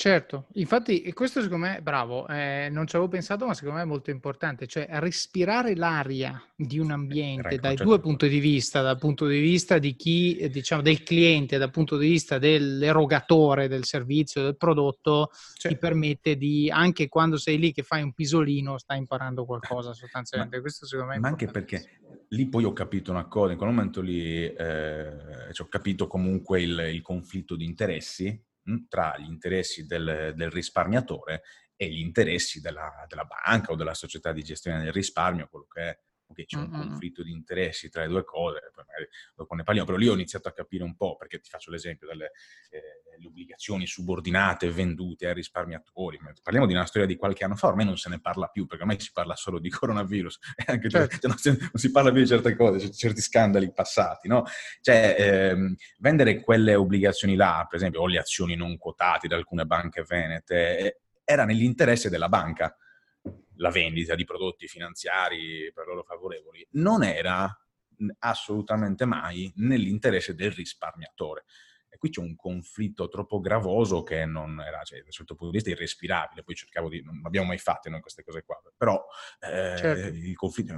[0.00, 3.82] Certo, infatti e questo secondo me, bravo, eh, non ci avevo pensato, ma secondo me
[3.82, 8.96] è molto importante, cioè respirare l'aria di un ambiente dai due punti di vista, dal
[8.96, 13.84] punto di vista di chi, eh, diciamo, del cliente, dal punto di vista dell'erogatore del
[13.84, 15.68] servizio, del prodotto, certo.
[15.68, 20.56] ti permette di, anche quando sei lì che fai un pisolino, stai imparando qualcosa sostanzialmente.
[20.56, 23.68] Ma, questo secondo me Ma anche perché lì poi ho capito una cosa, in quel
[23.68, 25.16] momento lì eh,
[25.52, 28.48] cioè, ho capito comunque il, il conflitto di interessi
[28.88, 31.42] tra gli interessi del, del risparmiatore
[31.76, 35.80] e gli interessi della, della, banca o della società di gestione del risparmio, quello che
[35.80, 35.98] è.
[36.30, 39.88] Ok, c'è un conflitto di interessi tra le due cose, poi magari dopo ne parliamo,
[39.88, 42.30] però lì ho iniziato a capire un po', perché ti faccio l'esempio delle
[42.70, 46.20] eh, obbligazioni subordinate vendute ai risparmiatori.
[46.40, 48.84] Parliamo di una storia di qualche anno fa, ormai non se ne parla più, perché
[48.84, 51.18] ormai si parla solo di coronavirus, anche certo.
[51.18, 54.44] cioè, non, si, non, si, parla più di certe cose, certi scandali passati, no?
[54.80, 59.66] Cioè, ehm, vendere quelle obbligazioni là, per esempio, o le azioni non quotate da alcune
[59.66, 62.76] banche venete, eh, era nell'interesse della banca
[63.60, 67.48] la vendita di prodotti finanziari per loro favorevoli, non era
[68.20, 71.44] assolutamente mai nell'interesse del risparmiatore.
[71.88, 75.50] E qui c'è un conflitto troppo gravoso che non era, cioè, da un certo punto
[75.50, 76.42] di vista, irrespirabile.
[76.42, 77.02] Poi cercavo di...
[77.02, 78.60] non abbiamo mai fatto noi queste cose qua.
[78.76, 79.04] Però
[79.40, 80.16] eh, certo.
[80.16, 80.74] il conflitto...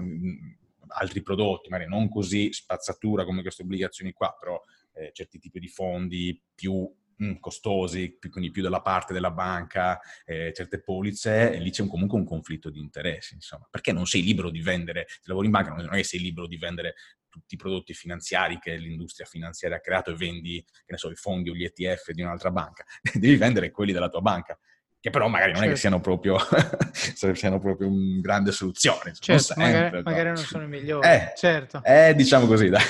[0.89, 4.61] altri prodotti, magari non così spazzatura come queste obbligazioni qua, però
[4.95, 6.91] eh, certi tipi di fondi più
[7.23, 11.89] Mm, costosi, quindi più dalla parte della banca, eh, certe polizze, e lì c'è un,
[11.89, 13.69] comunque un conflitto di interessi, insomma.
[13.71, 16.49] Perché non sei libero di vendere, se lavori in banca non è che sei libero
[16.49, 16.95] di vendere
[17.29, 21.15] tutti i prodotti finanziari che l'industria finanziaria ha creato e vendi, che ne so, i
[21.15, 22.85] fondi o gli ETF di un'altra banca.
[23.15, 24.59] Devi vendere quelli della tua banca
[25.03, 25.73] che però magari non certo.
[25.73, 25.99] è che certo.
[25.99, 29.13] siano proprio, siano proprio una grande soluzione.
[29.19, 31.09] Certo, sempre, magari, magari, non sono i migliori.
[31.09, 31.83] Eh, certo.
[31.83, 32.85] Eh, diciamo così, dai.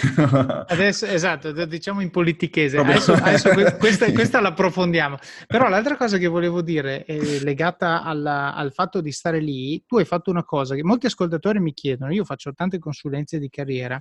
[0.69, 2.77] Adesso, esatto, diciamo in politichese.
[2.77, 3.49] Adesso, adesso
[3.81, 5.17] questa, questa l'approfondiamo.
[5.47, 9.83] Però l'altra cosa che volevo dire è legata alla, al fatto di stare lì.
[9.87, 12.13] Tu hai fatto una cosa che molti ascoltatori mi chiedono.
[12.13, 13.99] Io faccio tante consulenze di carriera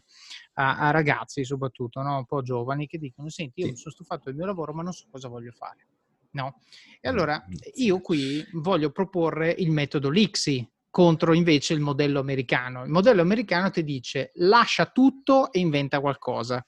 [0.56, 2.18] a, a ragazzi soprattutto, no?
[2.18, 3.72] un po' giovani, che dicono, senti, io sì.
[3.72, 5.86] mi sono stufato del mio lavoro ma non so cosa voglio fare.
[6.32, 6.60] No?
[7.00, 7.44] E allora
[7.76, 12.84] io qui voglio proporre il metodo Lixi contro invece il modello americano.
[12.84, 16.66] Il modello americano ti dice lascia tutto e inventa qualcosa.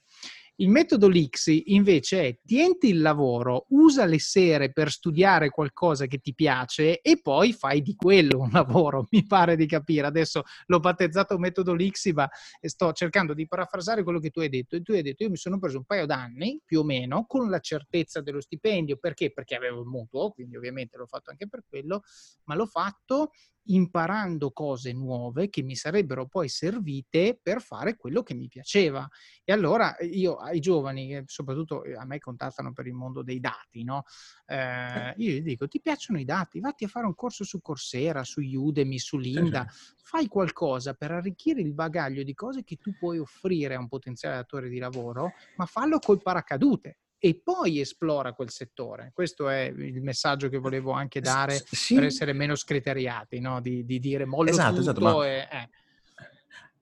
[0.56, 6.18] Il metodo Lixi invece è tienti il lavoro, usa le sere per studiare qualcosa che
[6.18, 10.06] ti piace e poi fai di quello un lavoro, mi pare di capire.
[10.06, 12.28] Adesso l'ho battezzato metodo Lixi, ma
[12.60, 14.76] sto cercando di parafrasare quello che tu hai detto.
[14.76, 17.50] E tu hai detto, io mi sono preso un paio d'anni, più o meno, con
[17.50, 18.96] la certezza dello stipendio.
[18.96, 19.32] Perché?
[19.32, 22.02] Perché avevo il mutuo, quindi ovviamente l'ho fatto anche per quello,
[22.44, 23.30] ma l'ho fatto
[23.66, 29.08] imparando cose nuove che mi sarebbero poi servite per fare quello che mi piaceva.
[29.42, 33.40] E allora io ai giovani, che soprattutto eh, a me contattano per il mondo dei
[33.40, 34.04] dati, no?
[34.46, 36.60] Eh, io gli dico, ti piacciono i dati?
[36.60, 39.66] Vatti a fare un corso su Coursera, su Udemy, su Linda,
[40.02, 44.36] fai qualcosa per arricchire il bagaglio di cose che tu puoi offrire a un potenziale
[44.36, 49.10] datore di lavoro, ma fallo col paracadute e poi esplora quel settore.
[49.14, 51.94] Questo è il messaggio che volevo anche dare sì.
[51.94, 53.62] per essere meno scriteriati, no?
[53.62, 55.48] di, di, dire mollo esatto, tutto esatto, e...
[55.50, 55.68] Eh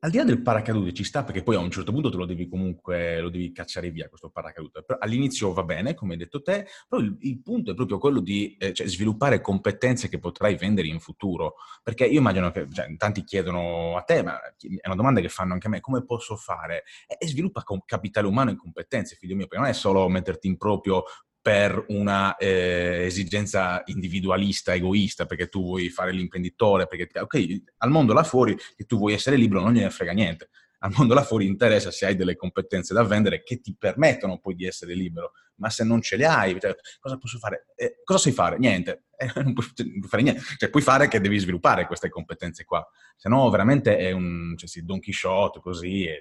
[0.04, 2.26] al di là del paracadute ci sta perché poi a un certo punto te lo
[2.26, 4.84] devi comunque lo devi cacciare via questo paracadute.
[4.98, 8.56] All'inizio va bene, come hai detto te, però il, il punto è proprio quello di
[8.58, 11.54] eh, cioè, sviluppare competenze che potrai vendere in futuro.
[11.84, 15.52] Perché io immagino che cioè, tanti chiedono a te, ma è una domanda che fanno
[15.52, 16.82] anche a me, come posso fare?
[17.06, 20.56] E, e sviluppa capitale umano in competenze, figlio mio, perché non è solo metterti in
[20.56, 21.04] proprio
[21.42, 28.12] per una eh, esigenza individualista, egoista, perché tu vuoi fare l'imprenditore, perché ok, al mondo
[28.12, 30.50] là fuori che tu vuoi essere libero non gliene frega niente.
[30.84, 34.54] Al mondo là fuori interessa se hai delle competenze da vendere che ti permettono poi
[34.54, 37.66] di essere libero, ma se non ce le hai, cioè, cosa posso fare?
[37.74, 38.58] Eh, cosa sai fare?
[38.58, 40.42] Niente, eh, non, puoi, non, puoi, fare niente.
[40.58, 42.84] Cioè, puoi fare che devi sviluppare queste competenze qua,
[43.16, 46.20] se no veramente è un cioè, sì, Don Quixote così, e,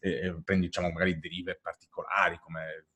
[0.00, 2.86] e, e, prendi diciamo magari derive particolari come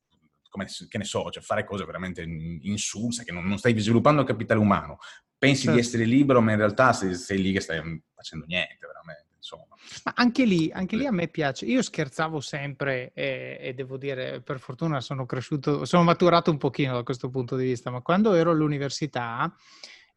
[0.48, 4.26] come, che ne so, cioè fare cose veramente insulse, che non, non stai sviluppando il
[4.26, 4.98] capitale umano.
[5.36, 5.78] Pensi certo.
[5.78, 9.26] di essere libero, ma in realtà sei, sei lì che stai facendo niente, veramente.
[9.36, 9.76] Insomma.
[10.04, 11.64] Ma anche lì, anche lì a me piace.
[11.64, 16.94] Io scherzavo sempre e, e, devo dire, per fortuna sono cresciuto, sono maturato un pochino
[16.94, 19.54] da questo punto di vista, ma quando ero all'università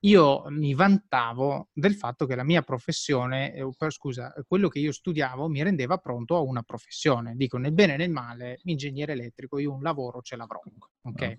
[0.01, 5.47] io mi vantavo del fatto che la mia professione, eh, scusa, quello che io studiavo
[5.47, 7.35] mi rendeva pronto a una professione.
[7.35, 10.59] Dico nel bene e nel male, ingegnere elettrico, io un lavoro ce l'avrò.
[11.03, 11.21] Ok?
[11.21, 11.37] No.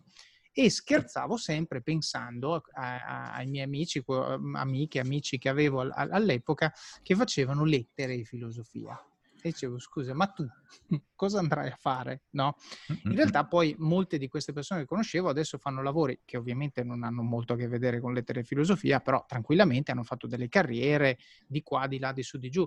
[0.55, 6.73] E scherzavo sempre pensando a, a, ai miei amici, amiche, amici che avevo all'epoca
[7.03, 9.01] che facevano lettere di filosofia
[9.49, 10.47] e dicevo scusa ma tu
[11.15, 12.23] cosa andrai a fare?
[12.31, 12.57] no?
[13.05, 17.03] in realtà poi molte di queste persone che conoscevo adesso fanno lavori che ovviamente non
[17.03, 21.19] hanno molto a che vedere con lettere e filosofia però tranquillamente hanno fatto delle carriere
[21.47, 22.67] di qua di là di su di giù.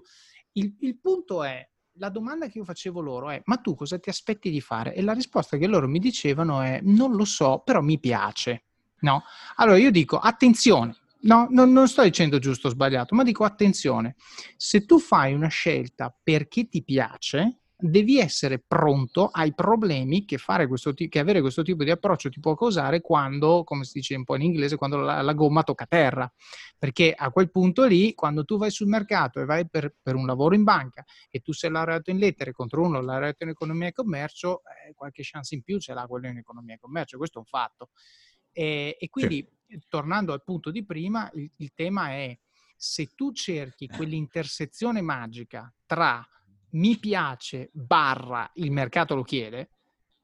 [0.54, 4.10] Il, il punto è la domanda che io facevo loro è ma tu cosa ti
[4.10, 4.94] aspetti di fare?
[4.94, 8.64] E la risposta che loro mi dicevano è non lo so però mi piace
[9.00, 9.24] no?
[9.56, 14.16] Allora io dico attenzione No, non, non, sto dicendo giusto o sbagliato, ma dico attenzione,
[14.58, 20.94] se tu fai una scelta perché ti piace, devi essere pronto ai problemi che, questo,
[20.94, 24.36] che, avere questo tipo di approccio ti può causare quando, come si dice un po'
[24.36, 26.32] in inglese, quando la, la gomma tocca terra.
[26.78, 30.28] Perché a quel punto lì, quando tu vai sul mercato e vai per, per un
[30.28, 33.94] lavoro in banca e tu sei laureato in lettere contro uno laureato in economia e
[33.94, 37.42] commercio, eh, qualche chance in più ce l'ha quello in economia e commercio, questo è
[37.42, 37.90] un fatto.
[38.58, 39.82] E, e quindi, sì.
[39.90, 42.38] tornando al punto di prima, il, il tema è
[42.78, 46.26] se tu cerchi quell'intersezione magica tra
[46.72, 49.72] mi piace barra il mercato lo chiede,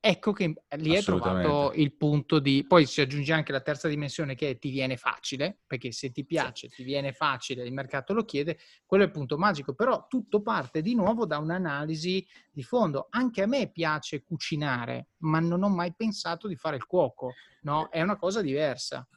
[0.03, 2.65] ecco che lì è trovato il punto di...
[2.67, 6.25] Poi si aggiunge anche la terza dimensione che è ti viene facile, perché se ti
[6.25, 6.77] piace, sì.
[6.77, 10.81] ti viene facile, il mercato lo chiede, quello è il punto magico, però tutto parte
[10.81, 13.07] di nuovo da un'analisi di fondo.
[13.11, 17.89] Anche a me piace cucinare, ma non ho mai pensato di fare il cuoco, no?
[17.89, 19.07] È una cosa diversa.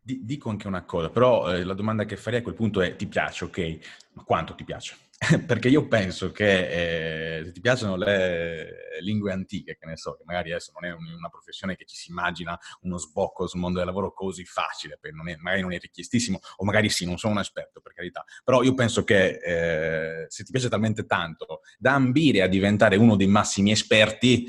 [0.00, 3.06] Dico anche una cosa, però eh, la domanda che farei a quel punto è ti
[3.06, 3.78] piace, ok,
[4.12, 4.96] ma quanto ti piace?
[5.46, 10.22] perché io penso che eh, se ti piacciono le lingue antiche, che ne so, che
[10.24, 13.78] magari adesso non è un, una professione che ci si immagina uno sbocco sul mondo
[13.78, 17.34] del lavoro così facile, non è, magari non è richiestissimo, o magari sì, non sono
[17.34, 21.92] un esperto per carità, però io penso che eh, se ti piace talmente tanto da
[21.92, 24.46] ambire a diventare uno dei massimi esperti,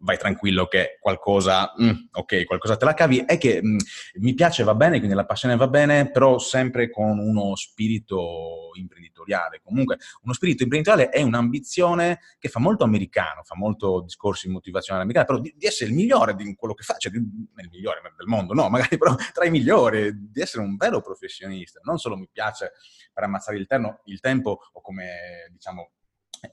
[0.00, 3.76] vai tranquillo che qualcosa, mm, ok, qualcosa te la cavi, è che mm,
[4.20, 9.60] mi piace, va bene, quindi la passione va bene, però sempre con uno spirito imprenditoriale.
[9.62, 15.26] Comunque, uno spirito imprenditoriale è un'ambizione che fa molto americano, fa molto discorsi motivazionali americani,
[15.26, 18.54] però di, di essere il migliore di quello che fa, cioè il migliore del mondo,
[18.54, 21.80] no, magari però tra i migliori, di essere un vero professionista.
[21.82, 22.72] Non solo mi piace
[23.12, 25.90] per ammazzare il, terno, il tempo o come, diciamo,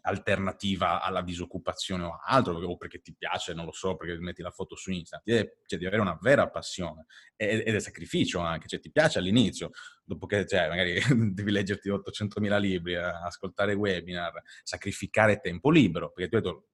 [0.01, 4.51] alternativa alla disoccupazione o altro, o perché ti piace, non lo so, perché metti la
[4.51, 8.91] foto su Instagram, cioè di avere una vera passione ed è sacrificio anche, cioè ti
[8.91, 9.71] piace all'inizio,
[10.03, 10.99] dopo che cioè, magari
[11.33, 16.67] devi leggerti 800.000 libri, ascoltare webinar, sacrificare tempo libero, perché tu hai detto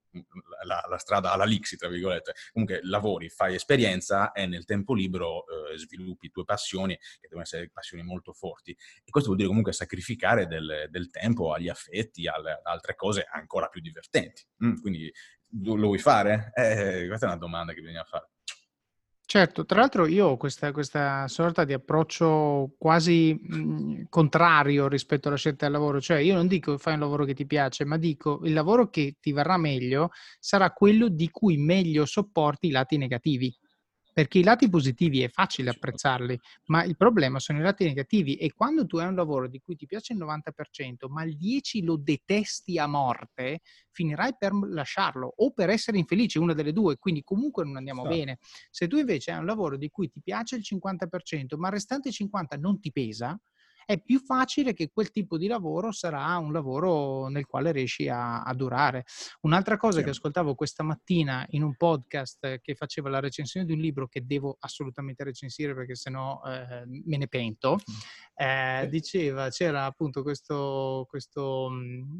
[0.64, 2.34] la, la, strada alla Lixi, tra virgolette.
[2.52, 7.70] Comunque lavori, fai esperienza e nel tempo libero eh, sviluppi tue passioni, che devono essere
[7.70, 8.72] passioni molto forti.
[8.72, 13.68] E questo vuol dire comunque sacrificare del, del tempo agli affetti, alle, altre cose ancora
[13.68, 14.44] più divertenti.
[14.64, 15.12] Mm, quindi
[15.64, 16.52] lo vuoi fare?
[16.54, 18.30] Eh, questa è una domanda che bisogna fare.
[19.32, 25.38] Certo, tra l'altro io ho questa, questa sorta di approccio quasi mh, contrario rispetto alla
[25.38, 28.40] scelta del lavoro, cioè io non dico fai un lavoro che ti piace, ma dico
[28.46, 30.10] il lavoro che ti verrà meglio
[30.40, 33.56] sarà quello di cui meglio sopporti i lati negativi
[34.20, 38.52] perché i lati positivi è facile apprezzarli, ma il problema sono i lati negativi e
[38.52, 41.96] quando tu hai un lavoro di cui ti piace il 90%, ma il 10% lo
[41.96, 43.62] detesti a morte,
[43.92, 48.08] finirai per lasciarlo o per essere infelice, una delle due, quindi comunque non andiamo sì.
[48.10, 48.40] bene.
[48.70, 52.10] Se tu invece hai un lavoro di cui ti piace il 50%, ma il restante
[52.10, 53.40] 50% non ti pesa,
[53.86, 58.44] è più facile che quel tipo di lavoro sarà un lavoro nel quale riesci a,
[58.44, 59.06] a durare.
[59.42, 60.04] Un'altra cosa sì.
[60.04, 64.26] che ascoltavo questa mattina in un podcast che faceva la recensione di un libro che
[64.26, 67.80] devo assolutamente recensire perché sennò eh, me ne pento,
[68.36, 72.18] eh, diceva, c'era appunto questo, questo mh,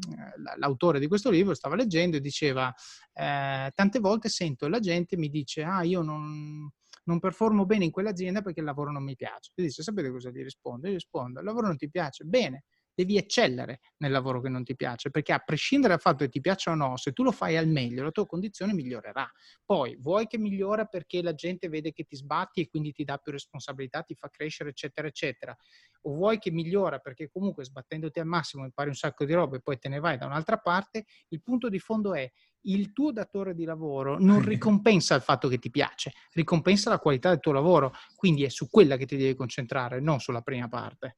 [0.58, 2.72] l'autore di questo libro, stava leggendo e diceva,
[3.12, 6.70] eh, tante volte sento la gente mi dice, ah io non
[7.10, 9.50] non performo bene in quell'azienda perché il lavoro non mi piace.
[9.54, 10.86] E dice, sapete cosa gli rispondo?
[10.86, 12.24] Io rispondo, il lavoro non ti piace?
[12.24, 16.30] Bene, devi eccellere nel lavoro che non ti piace, perché a prescindere dal fatto che
[16.30, 19.28] ti piaccia o no, se tu lo fai al meglio, la tua condizione migliorerà.
[19.64, 23.16] Poi, vuoi che migliora perché la gente vede che ti sbatti e quindi ti dà
[23.16, 25.56] più responsabilità, ti fa crescere, eccetera, eccetera,
[26.02, 29.60] o vuoi che migliora perché comunque sbattendoti al massimo impari un sacco di robe e
[29.60, 32.30] poi te ne vai da un'altra parte, il punto di fondo è
[32.62, 37.30] il tuo datore di lavoro non ricompensa il fatto che ti piace, ricompensa la qualità
[37.30, 41.16] del tuo lavoro, quindi è su quella che ti devi concentrare, non sulla prima parte.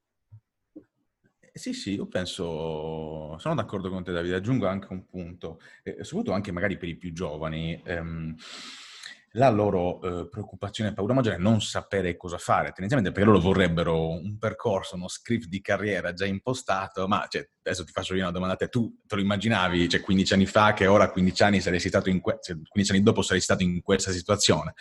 [1.39, 6.03] Eh, sì, sì, io penso, sono d'accordo con te Davide, aggiungo anche un punto, eh,
[6.03, 7.81] soprattutto anche magari per i più giovani.
[7.85, 8.35] Ehm,
[9.35, 13.39] la loro eh, preoccupazione e paura maggiore è non sapere cosa fare, tendenzialmente perché loro
[13.39, 18.21] vorrebbero un percorso, uno script di carriera già impostato, ma cioè, adesso ti faccio io
[18.21, 21.43] una domanda a te, tu te lo immaginavi cioè, 15 anni fa che ora 15
[21.43, 24.73] anni, saresti stato in que- 15 cioè, anni dopo saresti stato in questa situazione?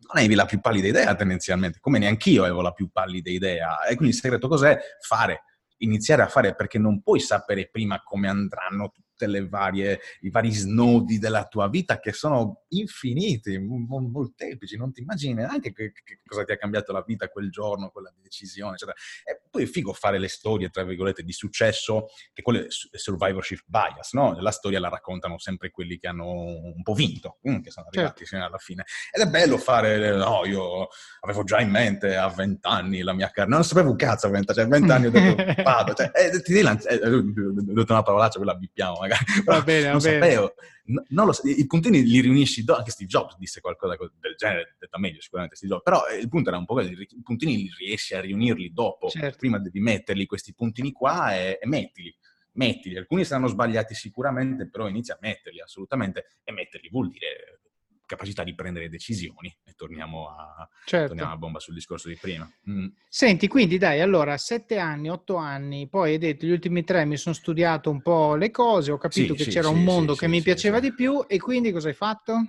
[0.00, 3.84] Non avevi la più pallida idea tendenzialmente, come neanche io avevo la più pallida idea.
[3.84, 4.78] E quindi il segreto cos'è?
[5.00, 5.44] Fare
[5.78, 10.50] iniziare a fare perché non puoi sapere prima come andranno tutte le varie, i vari
[10.50, 16.44] snodi della tua vita che sono infiniti, molteplici, non ti immagini neanche che, che, cosa
[16.44, 18.96] ti ha cambiato la vita quel giorno, quella decisione, eccetera.
[19.24, 23.62] E poi è figo fare le storie, tra virgolette, di successo, che quello è survivorship
[23.66, 24.38] bias, no?
[24.40, 28.24] La storia la raccontano sempre quelli che hanno un po' vinto, mm, che sono arrivati
[28.24, 28.44] certo.
[28.44, 28.84] alla fine.
[29.12, 30.88] Ed è bello fare, no, io
[31.20, 34.58] avevo già in mente a vent'anni la mia carriera, non sapevo un cazzo a vent'anni,
[34.58, 38.38] cioè a vent'anni ho detto, vado, cioè, eh, ti dico, eh, ho detto una parolaccia,
[38.38, 41.04] quella bippiamo magari, va bene, non va sapevo, bene.
[41.08, 45.20] non lo, i puntini li riunisci, anche Steve Jobs disse qualcosa del genere, detto meglio
[45.20, 48.14] sicuramente Steve Jobs, però eh, il punto era un po' che i puntini li riesci
[48.14, 49.38] a riunirli dopo, certo.
[49.38, 52.14] prima devi metterli questi puntini qua e, e mettili
[52.54, 57.62] mettili, alcuni saranno sbagliati sicuramente, però inizia a metterli assolutamente e metterli vuol dire
[58.06, 61.08] capacità di prendere decisioni e torniamo a, certo.
[61.08, 62.50] torniamo a bomba sul discorso di prima.
[62.68, 62.86] Mm.
[63.08, 67.16] Senti, quindi dai, allora, sette anni, otto anni, poi hai detto gli ultimi tre mi
[67.16, 70.14] sono studiato un po' le cose, ho capito sì, che sì, c'era sì, un mondo
[70.14, 72.46] che mi piaceva di più e quindi cosa hai fatto?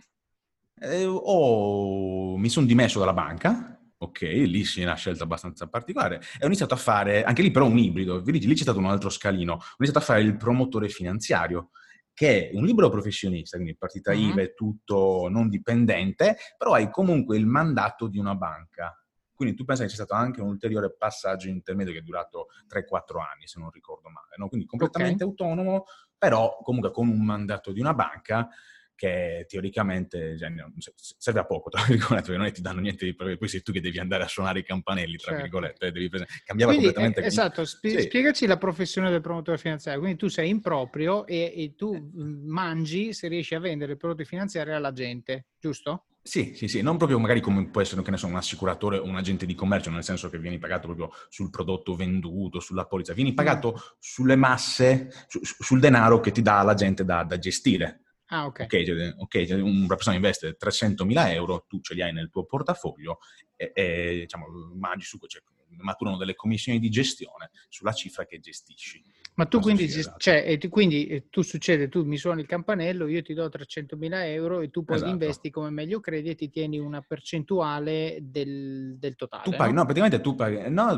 [0.79, 6.21] Eh, oh, mi sono dimesso dalla banca, ok, lì sì è una scelta abbastanza particolare,
[6.37, 9.09] e ho iniziato a fare, anche lì però un ibrido, lì c'è stato un altro
[9.09, 11.69] scalino, ho iniziato a fare il promotore finanziario,
[12.15, 14.19] che è un libero professionista, quindi partita uh-huh.
[14.19, 18.97] IVA è tutto non dipendente, però hai comunque il mandato di una banca.
[19.35, 23.19] Quindi tu pensi che c'è stato anche un ulteriore passaggio intermedio che è durato 3-4
[23.19, 24.35] anni, se non ricordo male.
[24.37, 24.47] No?
[24.47, 25.27] Quindi completamente okay.
[25.27, 25.83] autonomo,
[26.17, 28.47] però comunque con un mandato di una banca
[28.95, 33.13] che teoricamente cioè, serve a poco, tra virgolette, perché non è ti danno niente di
[33.13, 35.41] proprio, poi sei tu che devi andare a suonare i campanelli, tra certo.
[35.41, 36.09] virgolette, devi
[36.45, 37.21] cambiava quindi, completamente.
[37.21, 38.07] Eh, esatto, spie- sì.
[38.07, 42.47] spiegaci la professione del promotore finanziario, quindi tu sei in proprio e, e tu mm,
[42.47, 46.05] mangi se riesci a vendere il prodotto finanziario alla gente, giusto?
[46.27, 49.03] Sì, sì, sì, non proprio magari come può essere, che ne so, un assicuratore o
[49.03, 53.13] un agente di commercio, nel senso che vieni pagato proprio sul prodotto venduto, sulla polizia,
[53.13, 53.81] vieni pagato mm.
[53.99, 58.04] sulle masse, su, sul denaro che ti dà la gente da, da gestire.
[58.27, 58.61] Ah, ok.
[58.61, 62.45] Ok, cioè, okay cioè una persona investe 300.000 euro, tu ce li hai nel tuo
[62.45, 63.19] portafoglio
[63.55, 65.43] e, e diciamo, mangi su, cioè,
[65.77, 69.03] maturano delle commissioni di gestione sulla cifra che gestisci.
[69.35, 73.33] Ma tu quindi, cioè, tu, quindi tu succede, tu mi suoni il campanello, io ti
[73.33, 75.11] do 300.000 euro e tu poi esatto.
[75.11, 79.43] investi come meglio credi e ti tieni una percentuale del, del totale.
[79.43, 79.79] Tu paghi, no?
[79.79, 79.83] no?
[79.83, 80.97] praticamente tu paghi, no,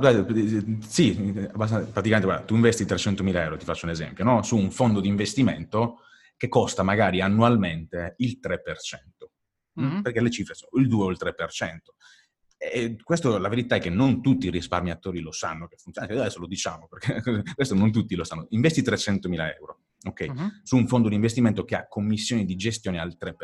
[0.88, 4.43] sì, praticamente guarda, tu investi 300.000 euro, ti faccio un esempio, no?
[4.43, 6.01] su un fondo di investimento
[6.38, 10.01] che costa magari annualmente il 3%, mm-hmm.
[10.01, 11.33] perché le cifre sono il 2 o il 3%.
[12.59, 16.39] E questo, la verità è che non tutti i risparmiatori lo sanno che funziona, adesso
[16.39, 17.21] lo diciamo, perché
[17.55, 18.47] questo non tutti lo sanno.
[18.49, 20.25] Investi 300.000 euro, ok?
[20.29, 20.51] Uh-huh.
[20.63, 23.35] Su un fondo di investimento che ha commissioni di gestione al 3%.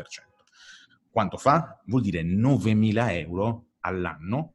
[1.10, 1.80] quanto fa?
[1.86, 4.54] Vuol dire 9.000 euro all'anno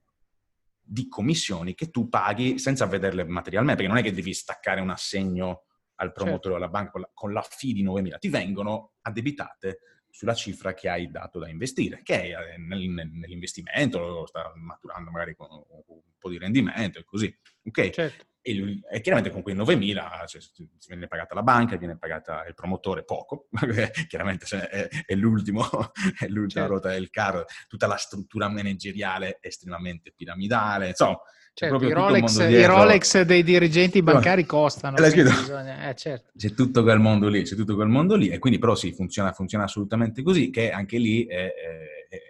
[0.81, 4.89] di commissioni che tu paghi senza vederle materialmente, perché non è che devi staccare un
[4.89, 5.65] assegno
[5.99, 6.57] al promotore certo.
[6.57, 9.79] della banca con la, fee di 9.000, ti vengono addebitate
[10.09, 15.35] sulla cifra che hai dato da investire, che è eh, nel, nell'investimento, sta maturando magari
[15.35, 17.33] con un po' di rendimento e così.
[17.65, 17.89] Ok?
[17.89, 18.25] Certo.
[18.49, 20.41] E, e, chiaramente con quei 9.000 cioè,
[20.87, 23.47] viene pagata la banca, viene pagata il promotore poco,
[24.07, 25.61] chiaramente cioè, è, è, l'ultimo,
[26.19, 26.67] è l'ultima certo.
[26.67, 31.19] ruota del carro, tutta la struttura manageriale estremamente piramidale, insomma.
[31.51, 34.95] Certo, i, Rolex, i, Rolex, dei dirigenti bancari costano.
[34.95, 36.31] Bisogna, eh, certo.
[36.37, 39.33] C'è tutto quel mondo lì, c'è tutto quel mondo lì e quindi però sì, funziona,
[39.33, 42.29] funziona assolutamente così, che anche lì è, è,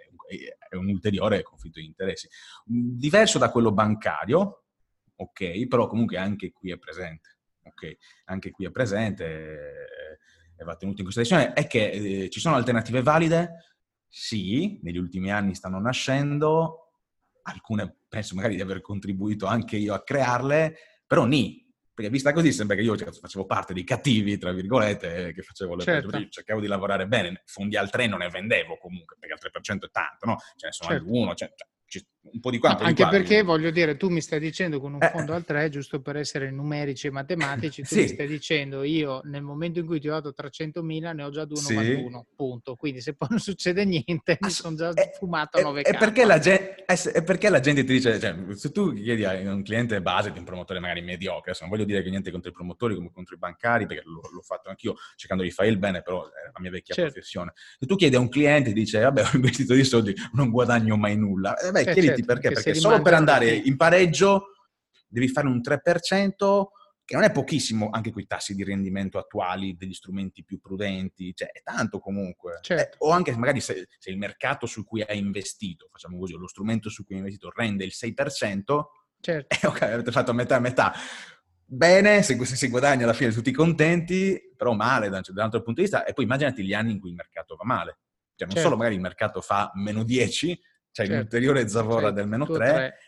[0.70, 2.28] è un ulteriore conflitto di interessi.
[2.64, 4.62] Diverso da quello bancario,
[5.20, 5.66] ok?
[5.66, 7.96] Però comunque anche qui è presente, ok?
[8.26, 9.88] Anche qui è presente
[10.56, 11.52] e va tenuto in considerazione.
[11.52, 13.76] È che eh, ci sono alternative valide?
[14.08, 16.92] Sì, negli ultimi anni stanno nascendo,
[17.42, 21.64] alcune penso magari di aver contribuito anche io a crearle, però ni,
[21.94, 25.82] perché vista così sembra che io facevo parte dei cattivi, tra virgolette, che facevo le
[25.82, 26.28] certo.
[26.28, 29.90] cercavo di lavorare bene, fondi al 3 non ne vendevo comunque, perché il 3% è
[29.90, 30.36] tanto, no?
[30.56, 31.12] Ce ne sono certo.
[31.12, 31.52] uno, cioè,
[31.86, 33.10] cioè un po' di qua, un po' Anche di qua.
[33.10, 36.16] perché voglio dire, tu mi stai dicendo con un eh, fondo al 3, giusto per
[36.16, 38.00] essere numerici e matematici, tu sì.
[38.02, 41.44] mi stai dicendo io nel momento in cui ti ho dato 300.000 ne ho già
[41.44, 42.24] 2,91, sì.
[42.36, 42.76] punto.
[42.76, 46.24] Quindi se poi non succede niente, mi sono già è, fumato a 9 è, perché,
[46.24, 50.00] la gente, è perché la gente ti dice, cioè, se tu chiedi a un cliente
[50.02, 53.10] base di un promotore magari mediocre, non voglio dire che niente contro i promotori come
[53.12, 56.50] contro i bancari, perché l'ho, l'ho fatto anch'io cercando di fare il bene, però è
[56.52, 57.12] la mia vecchia certo.
[57.12, 57.52] professione.
[57.78, 60.96] Se tu chiedi a un cliente e dice, vabbè, ho investito di soldi, non guadagno
[60.96, 64.52] mai nulla, eh, beh, eh, certo, perché, perché solo per andare in pareggio
[65.08, 66.64] devi fare un 3%,
[67.10, 71.34] che non è pochissimo anche con i tassi di rendimento attuali degli strumenti più prudenti,
[71.34, 72.60] cioè è tanto comunque.
[72.62, 72.94] Certo.
[72.94, 76.46] Eh, o anche magari se, se, il mercato su cui hai investito, facciamo così, lo
[76.46, 78.82] strumento su cui hai investito rende il 6%,
[79.20, 79.56] certo.
[79.60, 80.94] eh, ok, avete fatto metà a metà.
[81.64, 85.80] Bene, se, se, si guadagna alla fine tutti contenti, però male da un altro punto
[85.80, 86.04] di vista.
[86.04, 87.98] E poi immaginati gli anni in cui il mercato va male.
[88.36, 88.68] Cioè non certo.
[88.68, 90.60] solo magari il mercato fa meno 10,
[90.92, 91.14] c'è certo.
[91.14, 92.14] l'ulteriore zavora certo.
[92.14, 92.98] del meno 3, 3,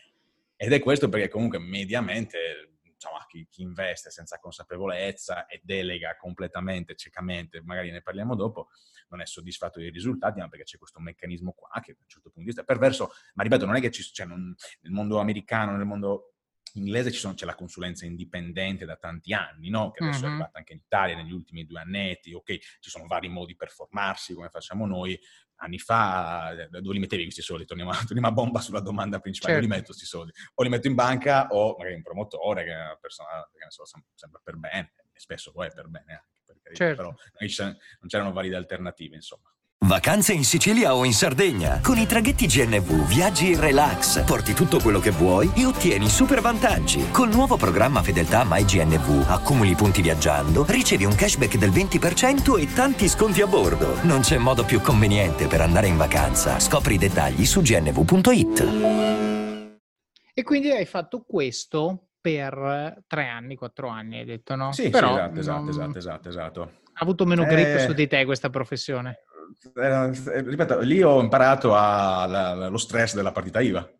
[0.55, 2.73] ed è questo perché comunque mediamente
[3.03, 8.69] insomma, chi, chi, investe senza consapevolezza e delega completamente, ciecamente, magari ne parliamo dopo,
[9.09, 12.29] non è soddisfatto dei risultati, ma perché c'è questo meccanismo qua che da un certo
[12.29, 15.19] punto di vista è perverso, ma ripeto, non è che ci, cioè, non, nel mondo
[15.19, 16.33] americano, nel mondo
[16.75, 19.91] inglese sono, c'è la consulenza indipendente da tanti anni, no?
[19.91, 20.29] che adesso mm-hmm.
[20.29, 23.69] è arrivata anche in Italia negli ultimi due annetti, ok, ci sono vari modi per
[23.69, 25.19] formarsi come facciamo noi,
[25.63, 27.65] anni fa eh, dove li mettevi questi soldi?
[27.65, 29.67] Torniamo, torniamo a bomba sulla domanda principale, certo.
[29.67, 30.31] dove li metto questi soldi?
[30.55, 33.71] O li metto in banca o magari un promotore che è una persona che ne
[33.71, 33.83] so,
[34.13, 37.01] sembra per bene, e spesso lo è per bene anche, per carità, certo.
[37.01, 37.15] però
[37.99, 39.53] non c'erano valide alternative, insomma.
[39.85, 41.81] Vacanze in Sicilia o in Sardegna.
[41.81, 46.39] Con i traghetti GNV viaggi in relax, porti tutto quello che vuoi e ottieni super
[46.39, 47.11] vantaggi.
[47.11, 53.09] Col nuovo programma Fedeltà MyGNV accumuli punti viaggiando, ricevi un cashback del 20% e tanti
[53.09, 54.01] sconti a bordo.
[54.03, 56.61] Non c'è modo più conveniente per andare in vacanza.
[56.61, 58.61] Scopri i dettagli su gnv.it.
[60.33, 64.71] E quindi hai fatto questo per tre anni, quattro anni, hai detto no?
[64.71, 65.69] Sì, Però sì esatto, non...
[65.69, 67.79] esatto, esatto, esatto, Ha avuto meno grip eh...
[67.79, 69.17] su di te questa professione?
[69.75, 73.91] Eh, ripeto, lì ho imparato allo stress della partita IVA.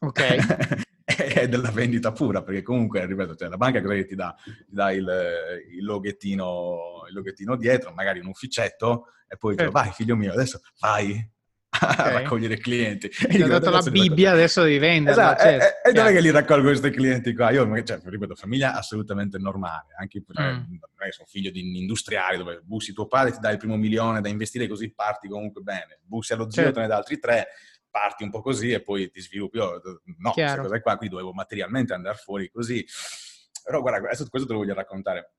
[0.00, 0.86] Ok.
[1.08, 4.34] e della vendita pura, perché comunque, ripeto, cioè, la banca cosa ti dà?
[4.44, 5.10] Ti dà il,
[5.72, 9.70] il, loghettino, il loghettino dietro, magari un ufficetto, e poi certo.
[9.70, 11.26] dico, vai figlio mio, adesso vai,
[11.70, 11.98] okay.
[11.98, 13.08] a raccogliere clienti.
[13.08, 15.12] Ti ha dato la Bibbia, adesso devi vendere.
[15.12, 15.88] Esatto, certo.
[15.88, 17.50] e, e dove che li raccolgo questi clienti qua?
[17.50, 20.76] Io, cioè, ripeto, famiglia assolutamente normale, anche cioè, mm.
[21.10, 24.28] sono figlio di un industriale dove bussi tuo padre, ti dà il primo milione da
[24.28, 26.76] investire così parti comunque bene, bussi allo zio, certo.
[26.76, 27.48] te ne dà altri tre,
[27.90, 29.58] parti un po' così e poi ti sviluppi.
[29.58, 29.80] Io,
[30.18, 32.84] no, questa cosa qua, qui dovevo materialmente andare fuori così.
[33.62, 35.32] Però guarda, adesso questo te lo voglio raccontare.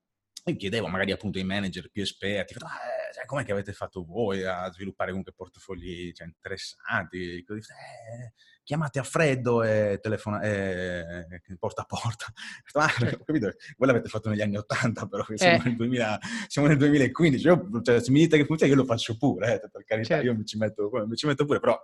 [0.44, 2.68] Io chiedevo magari appunto ai manager più esperti, ah,
[3.12, 7.44] cioè, com'è che avete fatto voi a sviluppare comunque portafogli cioè, interessanti?
[7.44, 8.32] Così, eh,
[8.62, 12.26] chiamate a freddo e telefonate eh, porta a porta.
[12.72, 13.52] Ah, capito?
[13.76, 15.62] Voi l'avete fatto negli anni 80, però siamo, eh.
[15.64, 17.46] nel, 2000, siamo nel 2015.
[17.46, 20.26] Io, cioè, se mi dite che funziona, io lo faccio pure, eh, per carità, certo.
[20.26, 21.76] io mi ci, metto, mi ci metto pure, però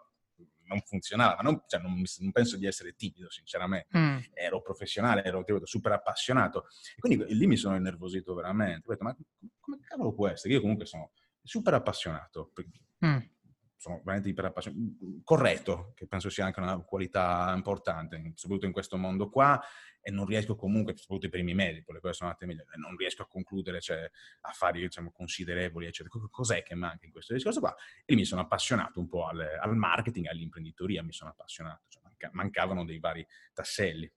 [0.66, 3.96] non funzionava, non, cioè non, non, penso di essere timido, sinceramente.
[3.96, 4.18] Mm.
[4.32, 6.66] Ero professionale, ero ripeto, super appassionato.
[6.96, 8.82] E quindi lì mi sono innervosito veramente.
[8.86, 9.16] Ho detto, ma
[9.60, 10.54] come cavolo può essere?
[10.54, 11.12] Io comunque sono
[11.42, 12.52] super appassionato.
[13.04, 13.18] Mm.
[13.86, 14.82] Sono veramente iperappassionato,
[15.22, 19.62] corretto, che penso sia anche una qualità importante, soprattutto in questo mondo qua,
[20.00, 23.22] e non riesco comunque, soprattutto i primi mesi, le cose sono andate meglio, non riesco
[23.22, 24.10] a concludere cioè,
[24.42, 26.26] affari diciamo, considerevoli, eccetera.
[26.28, 27.74] Cos'è che manca in questo discorso qua?
[28.04, 32.84] E mi sono appassionato un po' al, al marketing, all'imprenditoria, mi sono appassionato, cioè, mancavano
[32.84, 34.10] dei vari tasselli.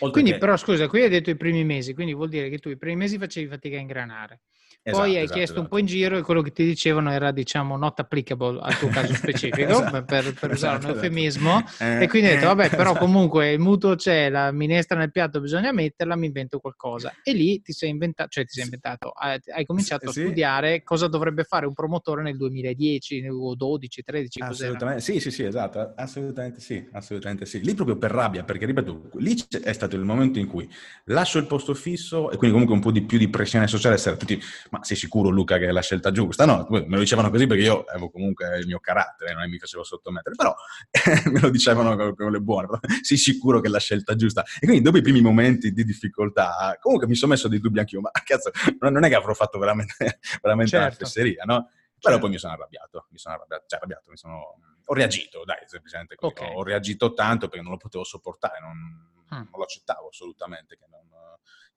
[0.00, 0.38] Oltre quindi, che...
[0.38, 2.96] però, scusa, qui hai detto i primi mesi, quindi vuol dire che tu i primi
[2.96, 4.42] mesi facevi fatica a ingranare.
[4.82, 5.60] Esatto, Poi hai esatto, chiesto esatto.
[5.60, 8.88] un po' in giro e quello che ti dicevano era, diciamo, not applicable al tuo
[8.88, 10.94] caso specifico, esatto, per, per usare un esatto, esatto.
[10.94, 11.62] eufemismo.
[11.78, 13.04] Eh, e quindi hai detto, vabbè, però esatto.
[13.04, 17.12] comunque il mutuo c'è, la minestra nel piatto bisogna metterla, mi invento qualcosa.
[17.22, 21.44] E lì ti sei inventato, cioè ti sei inventato, hai cominciato a studiare cosa dovrebbe
[21.44, 26.88] fare un promotore nel 2010 o 12, 13, Assolutamente, sì, sì, sì, esatto, assolutamente sì,
[26.92, 27.60] assolutamente sì.
[27.60, 30.66] Lì proprio per rabbia, perché ripeto, lì è stato il momento in cui
[31.04, 34.16] lascio il posto fisso e quindi comunque un po' di più di pressione sociale, essere
[34.16, 36.44] tutti ma sei sicuro Luca che è la scelta giusta?
[36.46, 39.82] No, me lo dicevano così perché io avevo comunque il mio carattere, non mi facevo
[39.82, 40.54] sottomettere, però
[41.30, 42.68] me lo dicevano con, le buone,
[43.02, 44.44] sei sicuro che è la scelta giusta?
[44.60, 48.00] E quindi dopo i primi momenti di difficoltà, comunque mi sono messo dei dubbi anch'io,
[48.00, 48.50] ma cazzo,
[48.80, 50.86] non è che avrò fatto veramente, veramente certo.
[50.86, 51.68] una fesseria, no?
[52.00, 52.20] Però certo.
[52.20, 54.54] poi mi sono arrabbiato, mi sono arrabbiato, cioè arrabbiato, mi sono...
[54.84, 56.54] ho reagito, dai, semplicemente okay.
[56.54, 59.36] ho reagito tanto perché non lo potevo sopportare, non, mm.
[59.36, 61.00] non lo accettavo assolutamente che non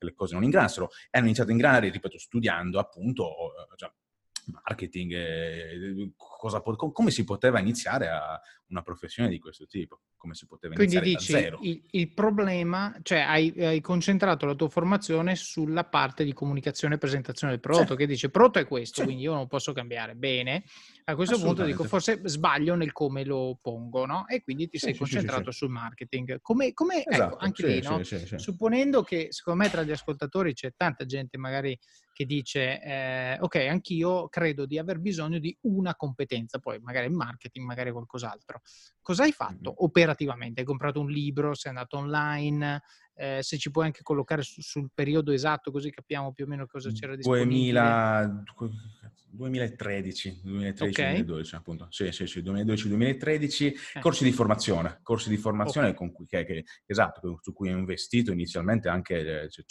[0.03, 3.91] le cose non ingranassero, e hanno iniziato a ingranare, ripeto, studiando appunto cioè,
[4.51, 10.47] marketing, eh, cosa, come si poteva iniziare a una professione di questo tipo, come si
[10.47, 11.69] poteva Quindi iniziare dici.
[11.69, 16.97] Il, il problema, cioè hai, hai, concentrato la tua formazione sulla parte di comunicazione e
[16.97, 17.95] presentazione del prodotto, sì.
[17.97, 19.03] che dice prodotto è questo, sì.
[19.03, 20.15] quindi io non posso cambiare.
[20.15, 20.63] Bene,
[21.03, 24.25] a questo punto dico forse sbaglio nel come lo pongo, no?
[24.29, 26.39] E quindi ti sì, sei concentrato sul marketing.
[26.41, 28.01] Come, come ecco, esatto, ecco, anche lì, no?
[28.37, 31.77] Supponendo che secondo me tra gli ascoltatori c'è tanta gente magari
[32.13, 37.15] che dice eh, ok, anch'io credo di aver bisogno di una competenza, poi magari in
[37.15, 38.61] marketing, magari qualcos'altro.
[39.01, 39.79] Cosa hai fatto mm-hmm.
[39.79, 40.61] operativamente?
[40.61, 42.81] Hai comprato un libro, sei andato online?
[43.15, 46.65] Eh, se ci puoi anche collocare su, sul periodo esatto così capiamo più o meno
[46.65, 47.79] cosa c'era disponibile.
[47.79, 48.43] 2000,
[49.33, 51.13] 2013, 2013 okay.
[51.15, 51.87] 2012 appunto.
[51.89, 53.99] Sì, sì, sì, 2012-2013, eh.
[53.99, 55.97] corsi di formazione, corsi di formazione okay.
[55.97, 59.65] con cui, che, che, esatto, su cui ho investito inizialmente anche, cioè,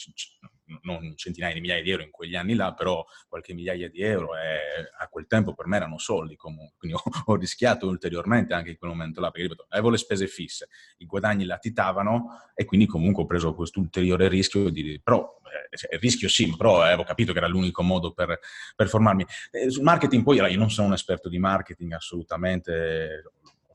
[0.83, 4.37] non centinaia di migliaia di euro in quegli anni là, però qualche migliaia di euro
[4.37, 8.71] e a quel tempo per me erano soldi comunque, quindi ho, ho rischiato ulteriormente anche
[8.71, 10.69] in quel momento là, perché ripeto, avevo le spese fisse,
[10.99, 15.99] i guadagni latitavano e quindi comunque ho preso questo ulteriore rischio di, però eh, cioè,
[15.99, 18.39] rischio sì, però avevo capito che era l'unico modo per,
[18.75, 19.27] per formarmi.
[19.51, 23.23] Eh, sul marketing poi io non sono un esperto di marketing assolutamente,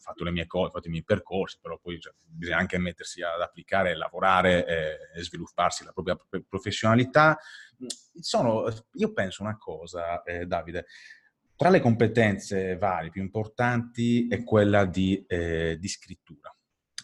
[0.07, 3.21] fatto le mie cose, ho fatto i miei percorsi, però poi cioè, bisogna anche mettersi
[3.21, 7.37] ad applicare, lavorare e, e svilupparsi la propria professionalità.
[8.19, 10.85] Sono, io penso una cosa, eh, Davide,
[11.55, 16.55] tra le competenze varie più importanti è quella di, eh, di scrittura.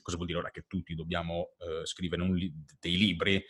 [0.01, 3.43] Cosa vuol dire ora che tutti dobbiamo eh, scrivere li- dei libri?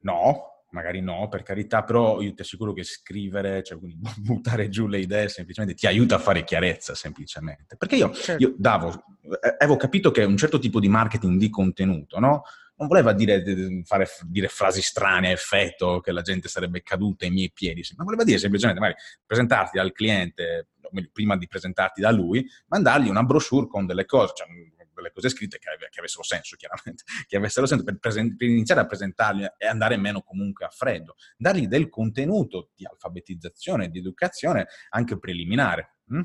[0.00, 3.78] No, magari no, per carità, però io ti assicuro che scrivere, cioè
[4.18, 7.76] buttare giù le idee semplicemente ti aiuta a fare chiarezza semplicemente.
[7.76, 8.42] Perché io, certo.
[8.42, 12.42] io davo, eh, avevo capito che un certo tipo di marketing di contenuto, no?
[12.74, 13.44] Non voleva dire,
[13.84, 18.04] fare, dire frasi strane a effetto che la gente sarebbe caduta ai miei piedi, ma
[18.04, 20.68] voleva dire semplicemente magari presentarti al cliente,
[21.12, 24.46] prima di presentarti da lui, mandargli una brochure con delle cose, cioè
[24.94, 28.80] delle cose scritte che, che avessero senso, chiaramente, che avessero senso per, presen- per, iniziare
[28.80, 34.66] a presentarli e andare meno comunque a freddo, dargli del contenuto di alfabetizzazione, di educazione
[34.90, 35.96] anche preliminare.
[36.06, 36.22] Hm?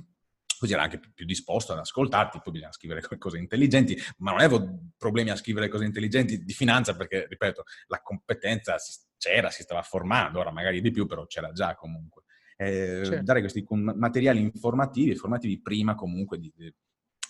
[0.57, 4.91] così era anche più disposto ad ascoltarti, poi bisogna scrivere cose intelligenti, ma non avevo
[4.97, 8.76] problemi a scrivere cose intelligenti di finanza perché, ripeto, la competenza
[9.18, 12.24] c'era, si stava formando, ora magari di più, però c'era già comunque.
[12.57, 13.24] Eh, certo.
[13.24, 16.74] Dare questi materiali informativi, formativi prima comunque di, di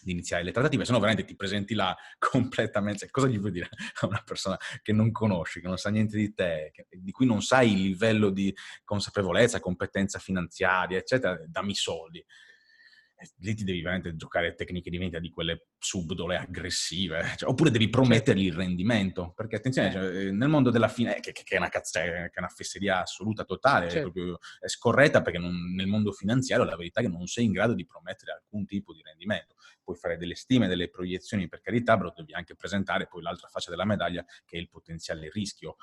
[0.02, 3.52] di iniziare le trattative, se no veramente ti presenti là completamente, cioè, cosa gli vuoi
[3.52, 3.70] dire
[4.02, 7.26] a una persona che non conosci, che non sa niente di te, che, di cui
[7.26, 12.24] non sai il livello di consapevolezza, competenza finanziaria, eccetera, dammi soldi
[13.38, 17.89] lì ti devi veramente giocare tecniche di vendita di quelle subdole, aggressive, cioè, oppure devi
[17.89, 21.57] promettergli il rendimento, perché attenzione, cioè, eh, nel mondo della finanza, che, che, che, è
[21.57, 24.09] una cazz- che, è una fesseria assoluta, totale, certo.
[24.09, 27.45] è, proprio, è scorretta perché non, nel mondo finanziario la verità è che non sei
[27.45, 29.55] in grado di promettere alcun tipo di rendimento.
[29.84, 33.70] Puoi fare delle stime, delle proiezioni per carità, però devi anche presentare poi l'altra faccia
[33.70, 35.78] della medaglia che è il potenziale rischio.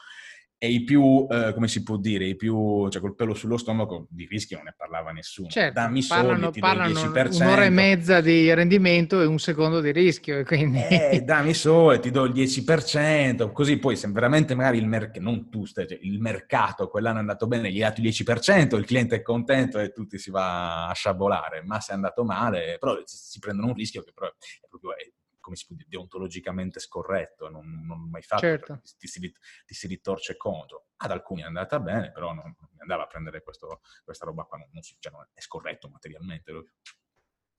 [0.64, 4.06] E i più, eh, come si può dire, i più, cioè col pelo sullo stomaco,
[4.08, 5.48] di rischi non ne parlava nessuno.
[5.48, 7.42] Certo, Dammi parlano, soldi, ti parlano do il 10%.
[7.42, 10.38] Un'ora e mezza di rendimento e un secondo di rischio.
[10.38, 10.80] E quindi...
[10.88, 15.50] Eh, dammi soldi, ti do il 10%, così poi se veramente magari il mercato, non
[15.50, 19.16] tu, cioè il mercato quell'anno è andato bene, gli hai dato il 10%, il cliente
[19.16, 23.18] è contento e tutti si va a sciabolare, ma se è andato male, però si,
[23.18, 24.96] si prendono un rischio che però è proprio...
[24.96, 25.12] È,
[25.44, 28.80] come si può dire, deontologicamente scorretto, non, non mai fatto, certo.
[28.96, 30.86] ti, si, ti, si, ritorce contro.
[30.96, 34.56] Ad alcuni è andata bene, però non, non andava a prendere questo, questa roba qua,
[34.56, 36.52] non, non, cioè, è scorretto materialmente.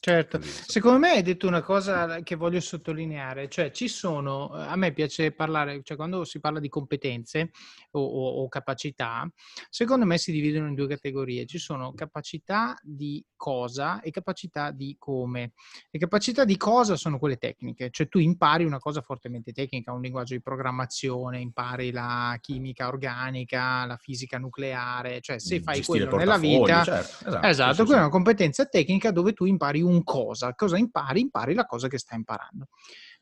[0.05, 4.75] Certo, secondo me hai detto una cosa che voglio sottolineare, cioè ci sono, eh, a
[4.75, 7.49] me piace parlare, cioè quando si parla di competenze
[7.89, 9.27] o, o, o, capacità,
[9.67, 14.95] secondo me si dividono in due categorie, ci sono capacità di cosa e capacità di
[14.99, 15.53] come.
[15.89, 20.01] Le capacità di cosa sono quelle tecniche, cioè tu impari una cosa fortemente tecnica, un
[20.01, 26.17] linguaggio di programmazione, impari la chimica organica, la fisica nucleare, cioè se fai Gestire quello
[26.17, 27.97] nella vita, certo, esatto, esatto sì, quella sì.
[27.97, 30.53] è una competenza tecnica dove tu impari un cosa.
[30.53, 31.21] Cosa impari?
[31.21, 32.67] Impari la cosa che stai imparando.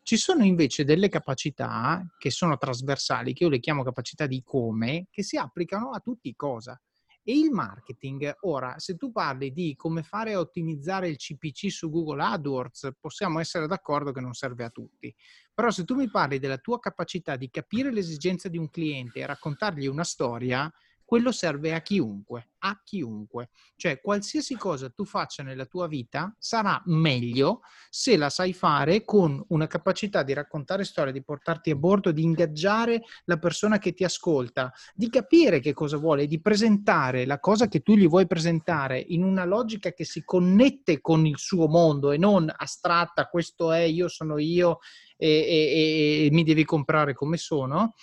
[0.01, 5.07] Ci sono invece delle capacità che sono trasversali, che io le chiamo capacità di come,
[5.09, 6.79] che si applicano a tutti i cosa.
[7.25, 11.89] E il marketing, ora, se tu parli di come fare a ottimizzare il CPC su
[11.89, 15.13] Google AdWords, possiamo essere d'accordo che non serve a tutti.
[15.53, 19.25] Però se tu mi parli della tua capacità di capire l'esigenza di un cliente e
[19.25, 20.69] raccontargli una storia,
[21.13, 23.49] quello serve a chiunque, a chiunque.
[23.75, 27.59] Cioè, qualsiasi cosa tu faccia nella tua vita sarà meglio
[27.91, 32.23] se la sai fare con una capacità di raccontare storie, di portarti a bordo, di
[32.23, 37.67] ingaggiare la persona che ti ascolta, di capire che cosa vuole, di presentare la cosa
[37.67, 42.09] che tu gli vuoi presentare in una logica che si connette con il suo mondo
[42.09, 44.79] e non astratta, questo è, io sono io
[45.15, 47.93] e, e, e mi devi comprare come sono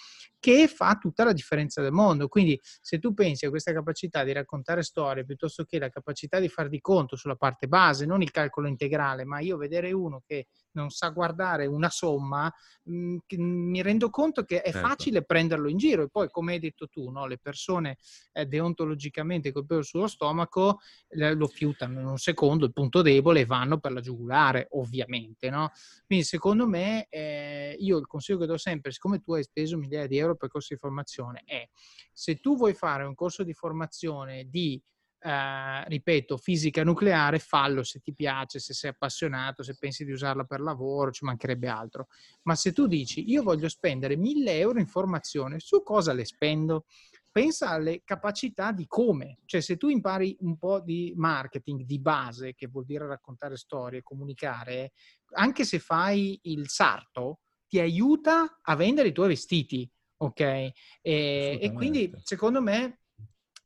[0.41, 2.27] che fa tutta la differenza del mondo.
[2.27, 6.49] Quindi se tu pensi a questa capacità di raccontare storie piuttosto che la capacità di
[6.49, 10.47] far di conto sulla parte base, non il calcolo integrale, ma io vedere uno che
[10.73, 12.53] non sa guardare una somma,
[12.85, 14.89] mh, mm, mi rendo conto che è certo.
[14.89, 16.03] facile prenderlo in giro.
[16.03, 17.27] E poi, come hai detto tu, no?
[17.27, 17.99] le persone
[18.33, 23.41] eh, deontologicamente col pelo sullo stomaco eh, lo fiutano in un secondo, il punto debole,
[23.41, 25.51] e vanno per la giugulare, ovviamente.
[25.51, 25.71] No?
[26.07, 30.07] Quindi, secondo me, eh, io il consiglio che do sempre, siccome tu hai speso migliaia
[30.07, 31.69] di euro per corso di formazione, è
[32.13, 34.81] se tu vuoi fare un corso di formazione di
[35.23, 40.45] eh, ripeto, fisica nucleare, fallo se ti piace, se sei appassionato, se pensi di usarla
[40.45, 42.07] per lavoro, ci mancherebbe altro.
[42.43, 46.87] Ma se tu dici io voglio spendere 1000 euro in formazione, su cosa le spendo?
[47.31, 52.55] Pensa alle capacità di come, cioè se tu impari un po' di marketing di base,
[52.55, 54.93] che vuol dire raccontare storie, comunicare,
[55.35, 60.41] anche se fai il sarto, ti aiuta a vendere i tuoi vestiti, ok?
[60.41, 63.00] E, e quindi secondo me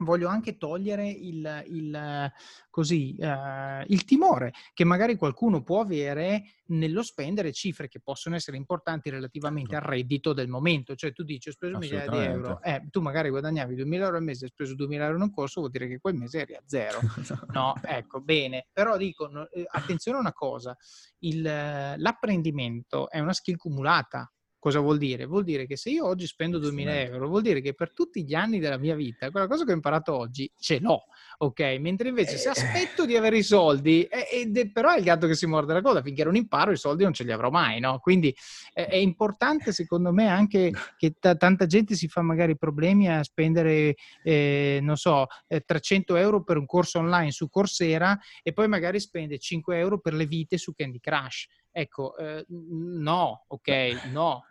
[0.05, 2.33] voglio anche togliere il, il,
[2.71, 8.57] così, uh, il, timore che magari qualcuno può avere nello spendere cifre che possono essere
[8.57, 9.87] importanti relativamente certo.
[9.87, 10.95] al reddito del momento.
[10.95, 14.23] Cioè tu dici ho speso migliaia di euro, eh, tu magari guadagnavi 2000 euro al
[14.23, 16.63] mese, hai speso 2000 euro in un corso, vuol dire che quel mese eri a
[16.65, 17.01] zero.
[17.53, 18.67] no, ecco, bene.
[18.73, 20.77] Però dico, eh, attenzione a una cosa,
[21.21, 24.31] il, l'apprendimento è una skill cumulata
[24.65, 25.27] Cosa vuol dire?
[25.27, 28.33] Vuol dire che se io oggi spendo 2000 euro, vuol dire che per tutti gli
[28.33, 31.03] anni della mia vita, quella cosa che ho imparato oggi ce l'ho,
[31.37, 31.61] ok?
[31.81, 32.53] Mentre invece se eh.
[32.53, 35.83] aspetto di avere i soldi, eh, eh, però è il gatto che si morde la
[35.83, 37.99] coda, finché non imparo i soldi non ce li avrò mai, no?
[37.99, 38.35] Quindi
[38.73, 43.23] eh, è importante secondo me anche che t- tanta gente si fa magari problemi a
[43.23, 48.67] spendere, eh, non so, 300 eh, euro per un corso online su Coursera e poi
[48.67, 51.49] magari spende 5 euro per le vite su Candy Crush.
[51.71, 52.15] Ecco,
[52.49, 54.45] no, ok, no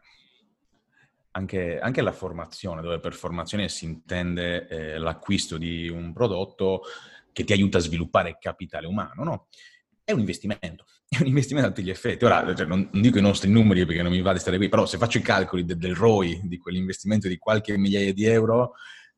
[1.33, 6.81] anche, anche, la formazione, dove per formazione si intende eh, l'acquisto di un prodotto
[7.31, 9.47] che ti aiuta a sviluppare capitale umano, no?
[10.03, 12.25] È un investimento, è un investimento a tutti gli effetti.
[12.25, 14.69] Ora, cioè, non, non, dico i nostri numeri perché non mi va di stare qui,
[14.69, 18.73] però se faccio i calcoli de, del ROI, di quell'investimento di qualche migliaia di euro,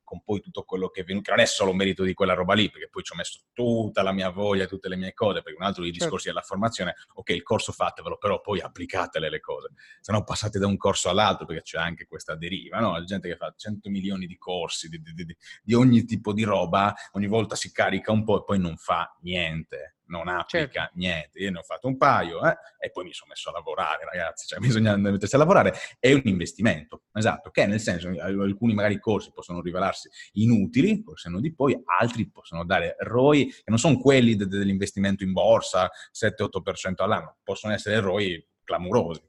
[0.06, 2.54] con poi tutto quello che è venuto, che non è solo merito di quella roba
[2.54, 5.58] lì, perché poi ci ho messo tutta la mia voglia, tutte le mie cose, perché
[5.60, 6.06] un altro dei certo.
[6.06, 10.60] discorsi della formazione, ok, il corso fatevelo, però poi applicatele le cose, se no passate
[10.60, 12.94] da un corso all'altro, perché c'è anche questa deriva, no?
[12.94, 16.44] La gente che fa 100 milioni di corsi, di, di, di, di ogni tipo di
[16.44, 20.92] roba, ogni volta si carica un po' e poi non fa niente non applica certo.
[20.96, 21.40] niente.
[21.40, 24.48] Io ne ho fatto un paio eh, e poi mi sono messo a lavorare, ragazzi.
[24.48, 25.74] Cioè, bisogna mettersi a lavorare.
[26.00, 31.40] È un investimento, esatto, che nel senso alcuni magari corsi possono rivelarsi inutili, col senno
[31.40, 37.04] di poi, altri possono dare ROI che non sono quelli de- dell'investimento in borsa, 7-8%
[37.04, 39.22] all'anno, possono essere ROI clamorosi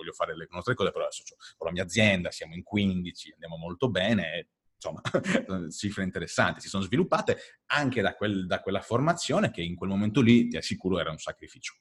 [0.00, 1.22] voglio fare le nostre cose, però adesso
[1.58, 4.48] ho la mia azienda, siamo in 15, andiamo molto bene,
[4.80, 5.02] insomma,
[5.70, 10.22] cifre interessanti si sono sviluppate anche da, quel, da quella formazione che in quel momento
[10.22, 11.74] lì, ti assicuro, era un sacrificio.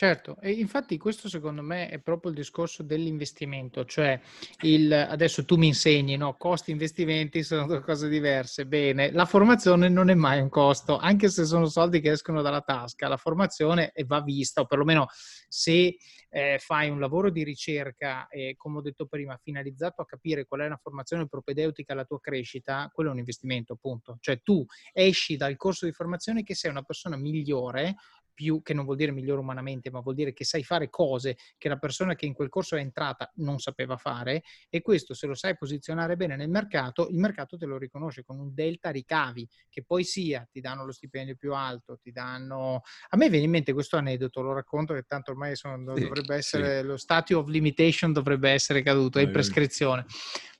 [0.00, 4.18] Certo, e infatti questo secondo me è proprio il discorso dell'investimento, cioè
[4.62, 6.38] il, adesso tu mi insegni, no?
[6.38, 8.64] Costi e investimenti sono due cose diverse.
[8.64, 12.62] Bene, la formazione non è mai un costo, anche se sono soldi che escono dalla
[12.62, 15.06] tasca, la formazione va vista, o perlomeno
[15.48, 15.98] se
[16.30, 20.60] eh, fai un lavoro di ricerca, eh, come ho detto prima, finalizzato a capire qual
[20.60, 24.16] è una formazione propedeutica alla tua crescita, quello è un investimento, appunto.
[24.18, 27.96] Cioè tu esci dal corso di formazione che sei una persona migliore
[28.32, 31.68] più, che non vuol dire migliore umanamente, ma vuol dire che sai fare cose che
[31.68, 35.34] la persona che in quel corso è entrata non sapeva fare e questo se lo
[35.34, 39.84] sai posizionare bene nel mercato, il mercato te lo riconosce con un delta ricavi che
[39.84, 42.82] poi sia, ti danno lo stipendio più alto, ti danno...
[43.10, 46.80] A me viene in mente questo aneddoto, lo racconto che tanto ormai sono, dovrebbe essere,
[46.80, 46.86] sì.
[46.86, 50.06] lo statute of limitation dovrebbe essere caduto, è in prescrizione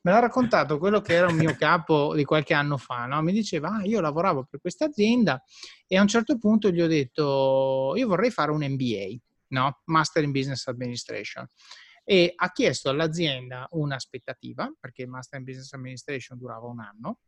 [0.03, 3.21] me l'ha raccontato quello che era un mio capo di qualche anno fa, no?
[3.23, 5.43] mi diceva, ah, io lavoravo per questa azienda
[5.87, 9.81] e a un certo punto gli ho detto, io vorrei fare un MBA, no?
[9.87, 11.47] Master in Business Administration.
[12.05, 17.19] E ha chiesto all'azienda un'aspettativa, perché il Master in Business Administration durava un anno,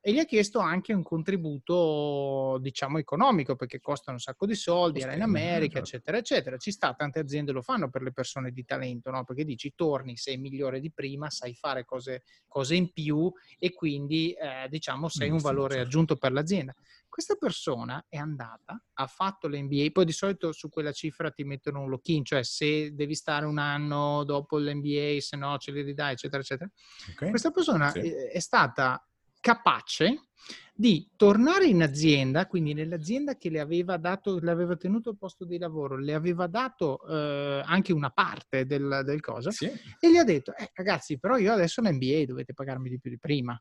[0.00, 5.00] e gli ha chiesto anche un contributo, diciamo, economico, perché costano un sacco di soldi,
[5.00, 5.88] era in America, certo.
[5.88, 6.56] eccetera, eccetera.
[6.56, 9.24] Ci sta, tante aziende lo fanno per le persone di talento, no?
[9.24, 14.32] Perché dici, torni, sei migliore di prima, sai fare cose, cose in più e quindi,
[14.32, 15.88] eh, diciamo, sei un valore certo.
[15.88, 16.74] aggiunto per l'azienda.
[17.08, 21.80] Questa persona è andata, ha fatto l'MBA, poi di solito su quella cifra ti mettono
[21.80, 26.12] un lock-in, cioè se devi stare un anno dopo l'MBA, se no ce li ridai,
[26.12, 26.70] eccetera, eccetera.
[27.12, 27.30] Okay.
[27.30, 28.00] Questa persona sì.
[28.00, 29.02] è stata
[29.48, 30.28] capace
[30.74, 35.46] di tornare in azienda, quindi nell'azienda che le aveva dato, le aveva tenuto il posto
[35.46, 39.66] di lavoro, le aveva dato eh, anche una parte del, del cosa, sì.
[39.66, 43.18] e gli ha detto, eh, ragazzi, però io adesso l'MBA dovete pagarmi di più di
[43.18, 43.60] prima.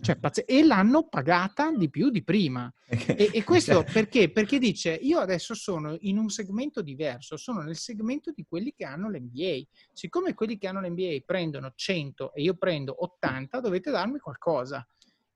[0.00, 2.72] Cioè, pazz- e l'hanno pagata di più di prima.
[3.16, 4.30] E, e questo cioè perché?
[4.30, 8.84] Perché dice: Io adesso sono in un segmento diverso, sono nel segmento di quelli che
[8.84, 9.62] hanno l'MBA.
[9.92, 14.86] Siccome quelli che hanno l'MBA prendono 100 e io prendo 80, dovete darmi qualcosa.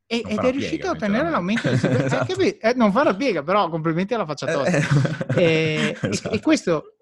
[0.06, 2.40] E, ed è riuscito a ottenere l'aumento del esatto.
[2.40, 5.36] eh, non fa la piega, però complimenti alla faccia tosta.
[5.36, 6.34] e, esatto.
[6.34, 6.96] e questo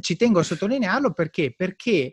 [0.00, 1.54] ci tengo a sottolinearlo perché?
[1.56, 2.12] Perché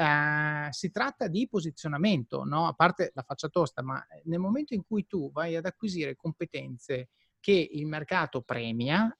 [0.00, 2.66] eh, si tratta di posizionamento, no?
[2.66, 6.16] a parte la faccia tosta, ma eh, nel momento in cui tu vai ad acquisire
[6.16, 9.14] competenze che il mercato premia,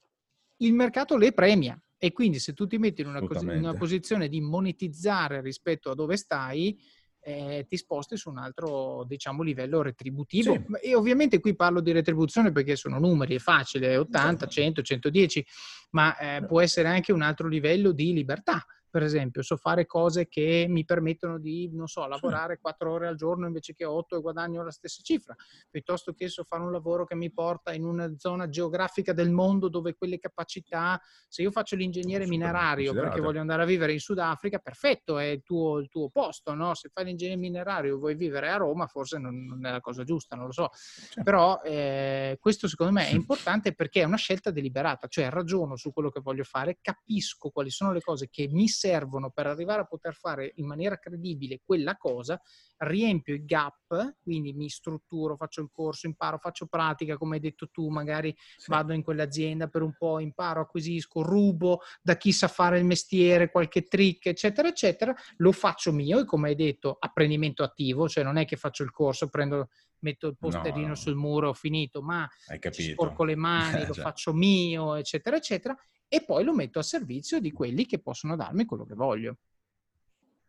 [0.56, 1.78] il mercato le premia.
[1.98, 5.90] E quindi se tu ti metti in una, cos- in una posizione di monetizzare rispetto
[5.90, 6.80] a dove stai,
[7.22, 10.54] eh, ti sposti su un altro diciamo, livello retributivo.
[10.54, 10.64] Sì.
[10.80, 15.46] E ovviamente qui parlo di retribuzione perché sono numeri, è facile, 80, 100, 110,
[15.90, 20.28] ma eh, può essere anche un altro livello di libertà per esempio, so fare cose
[20.28, 24.20] che mi permettono di, non so, lavorare quattro ore al giorno invece che otto e
[24.20, 25.34] guadagno la stessa cifra,
[25.70, 29.68] piuttosto che so fare un lavoro che mi porta in una zona geografica del mondo
[29.68, 34.58] dove quelle capacità, se io faccio l'ingegnere minerario perché voglio andare a vivere in Sudafrica,
[34.58, 36.74] perfetto, è il tuo, il tuo posto, no?
[36.74, 40.02] Se fai l'ingegnere minerario e vuoi vivere a Roma, forse non, non, è la cosa
[40.02, 40.68] giusta, non lo so.
[40.72, 41.22] Certo.
[41.22, 45.92] Però eh, questo secondo me è importante perché è una scelta deliberata, cioè ragiono su
[45.92, 49.84] quello che voglio fare, capisco quali sono le cose che mi servono per arrivare a
[49.84, 52.40] poter fare in maniera credibile quella cosa,
[52.80, 57.68] riempio il gap, quindi mi strutturo, faccio il corso, imparo, faccio pratica, come hai detto
[57.70, 58.70] tu, magari sì.
[58.70, 63.50] vado in quell'azienda per un po', imparo, acquisisco, rubo da chi sa fare il mestiere,
[63.50, 68.36] qualche trick, eccetera, eccetera, lo faccio mio e come hai detto, apprendimento attivo, cioè non
[68.36, 69.68] è che faccio il corso, prendo
[70.00, 72.28] metto il posterino no, sul muro, ho finito, ma
[72.70, 75.76] sporco le mani, lo faccio mio, eccetera, eccetera,
[76.08, 79.36] e poi lo metto a servizio di quelli che possono darmi quello che voglio.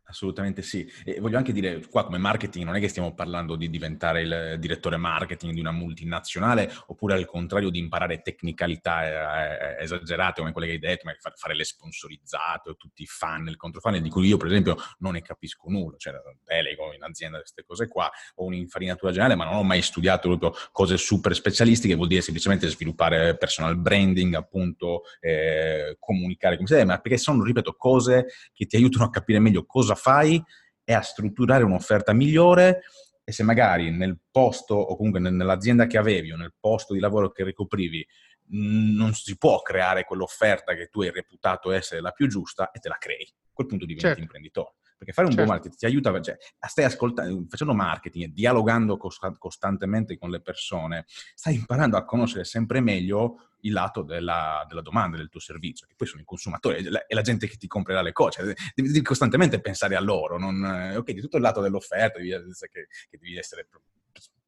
[0.04, 0.86] Assolutamente sì.
[1.04, 4.56] E voglio anche dire, qua come marketing non è che stiamo parlando di diventare il
[4.58, 10.52] direttore marketing di una multinazionale oppure al contrario di imparare tecnicalità eh, eh esagerate come
[10.52, 14.10] quelle che hai detto, ma fare le sponsorizzate o tutti i fan, il controfunnel, di
[14.10, 16.12] cui io per esempio non ne capisco nulla, cioè
[16.44, 20.52] delego in azienda queste cose qua, ho un'infarinatura generale, ma non ho mai studiato proprio
[20.72, 26.86] cose super specialistiche, vuol dire semplicemente sviluppare personal branding, appunto, eh, comunicare come si deve,
[26.86, 30.42] ma perché sono, ripeto, cose che ti aiutano a capire meglio cosa fai
[30.84, 32.82] è a strutturare un'offerta migliore
[33.24, 37.30] e se magari nel posto o comunque nell'azienda che avevi o nel posto di lavoro
[37.30, 38.06] che ricoprivi
[38.54, 42.88] non si può creare quell'offerta che tu hai reputato essere la più giusta e te
[42.88, 43.22] la crei.
[43.22, 44.22] A quel punto diventi certo.
[44.22, 44.74] imprenditore.
[45.02, 45.46] Perché fare un certo.
[45.46, 46.36] buon marketing ti aiuta, cioè,
[46.68, 52.44] stai ascoltando, facendo marketing e dialogando cost- costantemente con le persone, stai imparando a conoscere
[52.44, 56.84] sempre meglio il lato della, della, domanda del tuo servizio, che poi sono i consumatori,
[56.84, 59.96] è la, è la gente che ti comprerà le cose, cioè, devi, devi, costantemente pensare
[59.96, 63.66] a loro, non, eh, ok, di tutto il lato dell'offerta, devi, che, che devi essere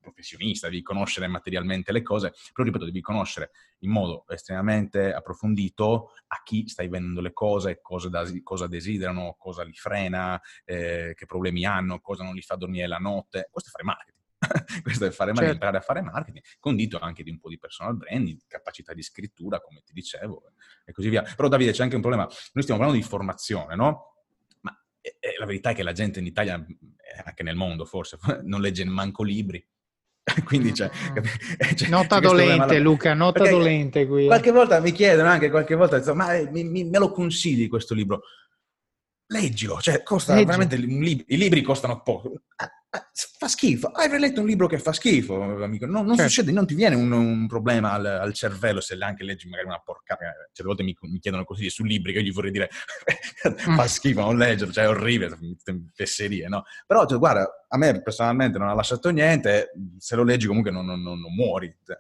[0.05, 3.51] professionista, devi conoscere materialmente le cose, però ripeto, devi conoscere
[3.81, 9.65] in modo estremamente approfondito a chi stai vendendo le cose, cosa, da, cosa desiderano, cosa
[9.65, 13.49] li frena, eh, che problemi hanno, cosa non li fa dormire la notte.
[13.51, 14.23] Questo è fare marketing.
[14.83, 15.53] Questo è fare certo.
[15.53, 19.61] imparare a fare marketing, condito anche di un po' di personal branding, capacità di scrittura,
[19.61, 20.53] come ti dicevo,
[20.85, 21.23] e così via.
[21.23, 24.17] Però Davide c'è anche un problema, noi stiamo parlando di formazione, no?
[24.61, 24.79] Ma
[25.39, 26.55] la verità è che la gente in Italia,
[27.25, 29.65] anche nel mondo forse, non legge manco libri.
[30.45, 30.73] Quindi mm.
[31.75, 34.27] c'è nota dolente, Luca, nota Perché dolente qui.
[34.27, 37.95] Qualche volta mi chiedono anche, qualche volta, ma eh, mi, mi, me lo consigli questo
[37.95, 38.23] libro?
[39.27, 40.45] Leggilo, cioè costa Leggi.
[40.45, 42.33] veramente, i libri costano poco.
[43.39, 43.89] Fa schifo.
[43.89, 45.85] Hai letto un libro che fa schifo, amico?
[45.85, 46.31] Non, non certo.
[46.31, 49.81] succede, non ti viene un, un problema al, al, cervello se anche leggi magari una
[49.81, 50.25] porcata.
[50.53, 52.69] Certe volte mi, mi, chiedono così su libri che io gli vorrei dire
[53.57, 53.87] fa mm.
[53.87, 55.37] schifo non leggerlo, cioè è orribile,
[55.93, 56.65] fesserie, no?
[56.87, 60.87] Però, cioè, guarda, a me personalmente non ha lasciato niente, se lo leggi comunque non,
[60.87, 61.77] non, non, muori.
[61.85, 61.99] Cioè,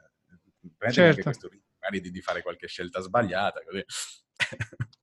[0.76, 1.32] prendi certo.
[1.80, 3.84] magari di, di fare qualche scelta sbagliata, così.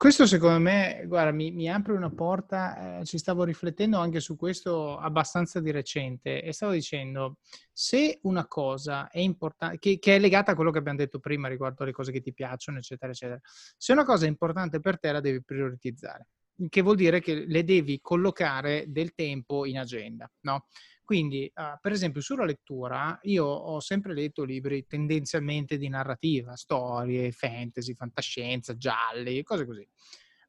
[0.01, 4.35] Questo secondo me, guarda, mi, mi apre una porta, eh, ci stavo riflettendo anche su
[4.35, 7.37] questo abbastanza di recente e stavo dicendo,
[7.71, 11.47] se una cosa è importante, che, che, è legata a quello che abbiamo detto prima
[11.47, 13.39] riguardo alle cose che ti piacciono, eccetera, eccetera,
[13.77, 16.29] se una cosa è importante per te la devi prioritizzare,
[16.67, 20.65] che vuol dire che le devi collocare del tempo in agenda, no?
[21.03, 27.31] Quindi, uh, per esempio, sulla lettura, io ho sempre letto libri tendenzialmente di narrativa, storie,
[27.31, 29.87] fantasy, fantascienza, gialli, cose così.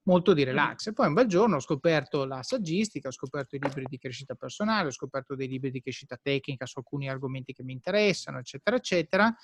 [0.05, 0.89] Molto di relax.
[0.89, 4.35] E poi un bel giorno ho scoperto la saggistica, ho scoperto i libri di crescita
[4.35, 8.77] personale, ho scoperto dei libri di crescita tecnica su alcuni argomenti che mi interessano, eccetera,
[8.77, 9.37] eccetera.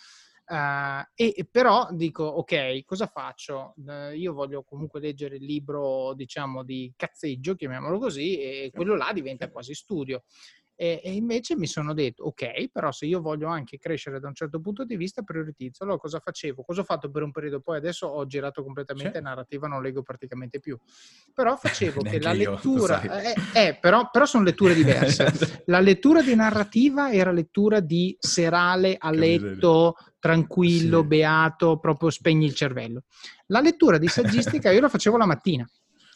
[0.51, 3.75] Uh, e, però dico, ok, cosa faccio?
[3.85, 9.13] Uh, io voglio comunque leggere il libro, diciamo, di cazzeggio, chiamiamolo così, e quello là
[9.13, 10.25] diventa quasi studio.
[10.81, 14.35] E, e, invece mi sono detto, ok, però se io voglio anche crescere da un
[14.35, 15.83] certo punto di vista, prioritizzo.
[15.83, 16.63] Allora cosa facevo?
[16.63, 17.59] Cosa ho fatto per un periodo?
[17.59, 19.25] Poi adesso ho girato completamente sì.
[19.25, 20.79] narrativa, non leggo praticamente più.
[21.35, 23.03] Però facevo che la io, lettura...
[23.03, 25.65] Eh, eh, però, però sono letture diverse.
[25.67, 31.07] la lettura di narrativa era lettura di serale a letto, tranquillo, sì.
[31.09, 33.03] beato, proprio spegni il cervello.
[33.47, 35.69] La lettura di saggistica io la facevo la mattina.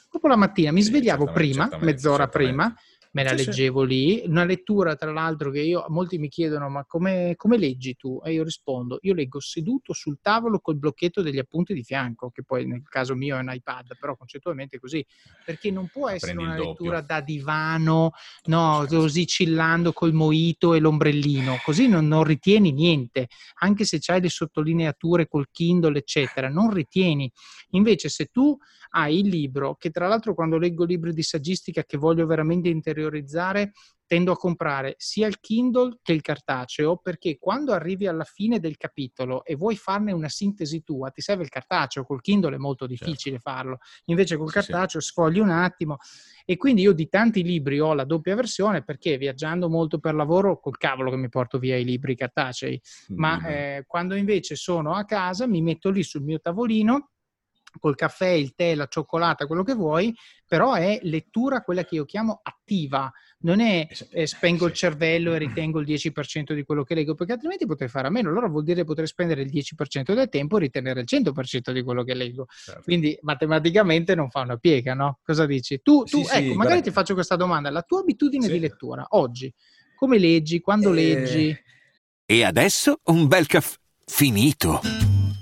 [0.08, 2.72] Proprio la mattina mi svegliavo sì, prima, mezz'ora prima,
[3.12, 4.22] me la leggevo lì.
[4.26, 8.20] Una lettura, tra l'altro, che io, molti mi chiedono: ma come, come, leggi tu?
[8.24, 12.42] E io rispondo: io leggo seduto sul tavolo col blocchetto degli appunti di fianco, che
[12.42, 15.04] poi nel caso mio è un iPad, però concettualmente è così,
[15.44, 18.12] perché non può essere Prendi una lettura da divano,
[18.44, 23.28] no, così chillando col moito e l'ombrellino, così non, non ritieni niente,
[23.60, 27.30] anche se c'hai le sottolineature col Kindle, eccetera, non ritieni.
[27.70, 28.56] Invece, se tu
[28.95, 33.72] hai il libro, che tra l'altro quando leggo libri di saggistica che voglio veramente interiorizzare,
[34.12, 38.76] tendo a comprare sia il Kindle che il cartaceo, perché quando arrivi alla fine del
[38.76, 42.86] capitolo e vuoi farne una sintesi tua, ti serve il cartaceo, col Kindle è molto
[42.86, 43.05] certo.
[43.05, 43.51] difficile certo.
[43.51, 45.09] farlo, invece col cartaceo sì.
[45.09, 45.97] sfogli un attimo
[46.45, 50.61] e quindi io di tanti libri ho la doppia versione perché viaggiando molto per lavoro
[50.61, 52.78] col cavolo che mi porto via i libri cartacei,
[53.12, 53.18] mm-hmm.
[53.18, 57.11] ma eh, quando invece sono a casa mi metto lì sul mio tavolino
[57.79, 60.14] col caffè, il tè, la cioccolata, quello che vuoi,
[60.47, 63.11] però è lettura quella che io chiamo attiva,
[63.41, 67.33] non è eh, spengo il cervello e ritengo il 10% di quello che leggo, perché
[67.33, 70.61] altrimenti potrei fare a meno, allora vuol dire potrei spendere il 10% del tempo e
[70.61, 72.47] ritenere il 100% di quello che leggo.
[72.49, 72.83] Certo.
[72.83, 75.18] Quindi matematicamente non fa una piega, no?
[75.23, 75.81] Cosa dici?
[75.83, 76.81] Tu, tu sì, ecco, sì, magari guarda.
[76.83, 78.53] ti faccio questa domanda, la tua abitudine sì.
[78.53, 79.53] di lettura oggi,
[79.95, 80.95] come leggi, quando eh...
[80.95, 81.57] leggi?
[82.25, 85.01] E adesso un bel caffè finito.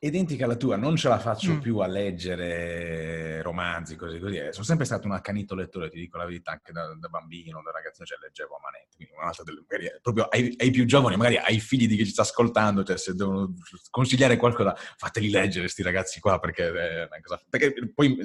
[0.00, 1.58] identica alla tua, non ce la faccio mm.
[1.58, 4.38] più a leggere romanzi, così così.
[4.50, 7.72] Sono sempre stato un accanito lettore, ti dico la verità, anche da, da bambino, da
[7.72, 8.94] ragazzino, cioè leggevo a manette.
[8.94, 12.12] Quindi un'altra delle, magari, proprio ai, ai, più giovani, magari ai figli di chi ci
[12.12, 13.54] sta ascoltando, cioè se devono
[13.90, 16.68] consigliare qualcosa, fateli leggere questi ragazzi qua, perché,
[17.08, 18.18] è cosa, perché poi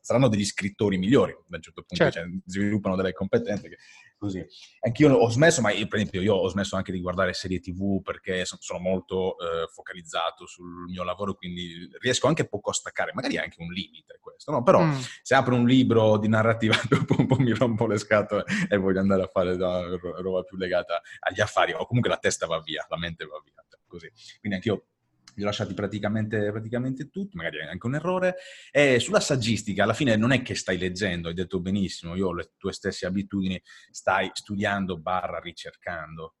[0.00, 2.18] saranno degli scrittori migliori, da un certo punto, certo.
[2.20, 3.76] cioè, sviluppano delle competenze che
[4.18, 4.44] così.
[4.80, 8.02] Anch'io ho smesso, ma io, per esempio io ho smesso anche di guardare serie tv
[8.02, 13.36] perché sono molto eh, focalizzato sul mio lavoro, quindi riesco anche poco a staccare, magari
[13.36, 14.62] è anche un limite questo, no?
[14.62, 14.98] Però mm.
[15.22, 19.00] se apro un libro di narrativa dopo un po' mi rompo le scatole e voglio
[19.00, 22.98] andare a fare roba più legata agli affari, o comunque la testa va via, la
[22.98, 23.54] mente va via,
[23.86, 24.10] così.
[24.40, 24.86] Quindi anch'io
[25.38, 28.34] li ho lasciati praticamente, praticamente tutti, magari anche un errore.
[28.72, 32.34] E sulla saggistica, alla fine non è che stai leggendo, hai detto benissimo, io ho
[32.34, 33.60] le tue stesse abitudini,
[33.90, 36.34] stai studiando barra ricercando.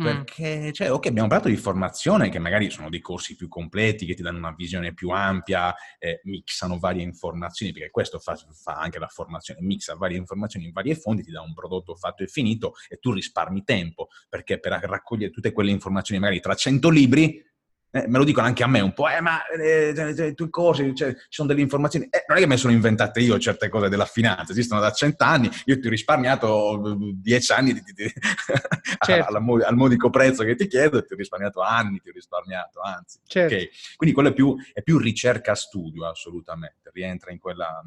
[0.00, 0.04] Mm.
[0.04, 4.14] Perché, cioè, ok, abbiamo parlato di formazione, che magari sono dei corsi più completi, che
[4.14, 8.98] ti danno una visione più ampia, eh, mixano varie informazioni, perché questo fa, fa, anche
[8.98, 12.72] la formazione, mixa varie informazioni in varie fonti, ti dà un prodotto fatto e finito
[12.88, 17.51] e tu risparmi tempo, perché per raccogliere tutte quelle informazioni, magari tra 100 libri,
[17.94, 20.94] eh, me lo dicono anche a me un po', eh, ma eh, le tue cose,
[20.94, 22.06] cioè, ci sono delle informazioni.
[22.08, 25.50] Eh, non è che me sono inventate io certe cose della finanza, esistono da cent'anni,
[25.66, 28.12] io ti ho risparmiato mm, dieci anni di, di, di,
[29.04, 29.36] certo.
[29.36, 33.18] al, al, modico prezzo che ti chiedo ti ho risparmiato anni, ti ho risparmiato, anzi.
[33.26, 33.54] Certo.
[33.54, 33.68] Okay.
[33.96, 37.82] Quindi quello è più, è più ricerca-studio, assolutamente, rientra in quella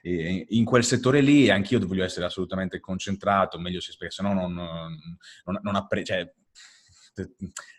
[0.00, 4.54] in quel settore lì anch'io voglio essere assolutamente concentrato, meglio se spiega, se no non,
[4.54, 6.32] non, non appre- cioè,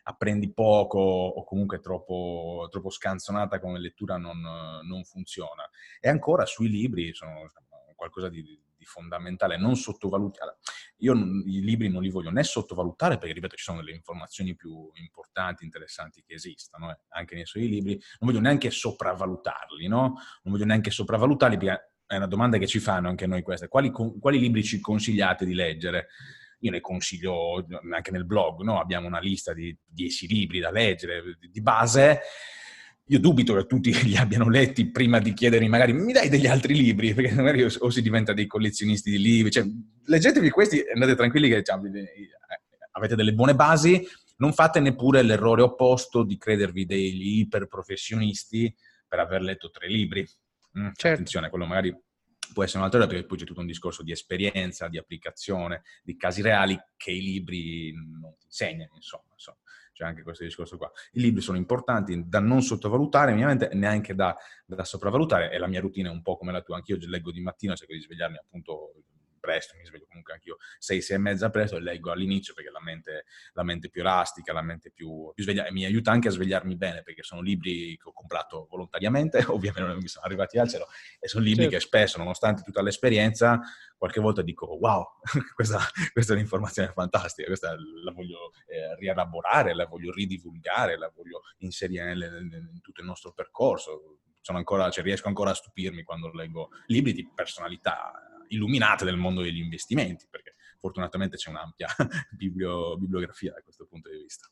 [0.04, 4.40] apprendi poco o comunque troppo, troppo scanzonata come lettura non,
[4.84, 5.70] non, funziona.
[6.00, 7.52] E ancora sui libri sono
[7.96, 10.58] qualcosa di, di fondamentale, non sottovalutare.
[11.00, 14.90] Io i libri non li voglio né sottovalutare perché, ripeto, ci sono delle informazioni più
[14.94, 20.16] importanti, interessanti che esistono, eh, anche nei suoi libri, non voglio neanche sopravvalutarli, no?
[20.44, 23.68] Non voglio neanche sopravvalutarli perché è una domanda che ci fanno anche noi queste.
[23.68, 26.08] Quali, quali libri ci consigliate di leggere?
[26.60, 28.80] Io ne consiglio anche nel blog, no?
[28.80, 32.22] abbiamo una lista di 10 libri da leggere di base.
[33.06, 36.76] Io dubito che tutti li abbiano letti prima di chiedermi magari mi dai degli altri
[36.76, 39.52] libri, perché magari o si diventa dei collezionisti di libri.
[39.52, 39.66] Cioè,
[40.06, 41.80] leggetevi questi e andate tranquilli che cioè,
[42.92, 44.06] avete delle buone basi,
[44.38, 48.74] non fate neppure l'errore opposto di credervi degli iperprofessionisti
[49.08, 50.28] per aver letto tre libri.
[50.78, 51.08] Mm, certo.
[51.08, 51.96] Attenzione, quello magari
[52.54, 56.16] può essere un'altra cosa perché poi c'è tutto un discorso di esperienza, di applicazione, di
[56.16, 59.58] casi reali che i libri non ti insegnano, insomma, insomma.
[59.92, 60.90] C'è anche questo discorso qua.
[61.12, 64.34] I libri sono importanti da non sottovalutare, ovviamente neanche da,
[64.66, 67.42] da sopravvalutare, e la mia routine è un po' come la tua, anch'io leggo di
[67.42, 68.94] mattina, cerco di svegliarmi appunto
[69.40, 72.82] presto, mi sveglio comunque anch'io 6, 6 e mezza presto e leggo all'inizio perché la
[72.82, 76.32] mente, la mente più elastica, la mente più, più sveglia e mi aiuta anche a
[76.32, 80.70] svegliarmi bene perché sono libri che ho comprato volontariamente, ovviamente non mi sono arrivati al
[80.70, 80.88] cielo
[81.20, 81.78] e sono libri certo.
[81.78, 83.60] che spesso, nonostante tutta l'esperienza,
[84.00, 85.06] qualche volta dico wow,
[85.54, 85.80] questa,
[86.14, 92.06] questa, è un'informazione fantastica, questa la voglio eh, rielaborare, la voglio ridivulgare, la voglio inserire
[92.06, 94.20] nel, nel, in tutto il nostro percorso.
[94.52, 99.60] Ancora, cioè, riesco ancora a stupirmi quando leggo libri di personalità illuminate del mondo degli
[99.60, 101.88] investimenti, perché fortunatamente c'è un'ampia
[102.32, 104.48] biblio, bibliografia da questo punto di vista.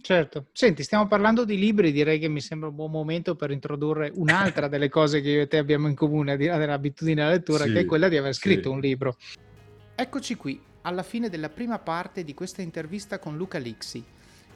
[0.00, 0.48] Certo.
[0.52, 4.68] Senti, stiamo parlando di libri, direi che mi sembra un buon momento per introdurre un'altra
[4.68, 7.72] delle cose che io e te abbiamo in comune, a dire dell'abitudine alla lettura, sì,
[7.72, 8.74] che è quella di aver scritto sì.
[8.74, 9.16] un libro.
[9.94, 14.04] Eccoci qui, alla fine della prima parte di questa intervista con Luca Lixi,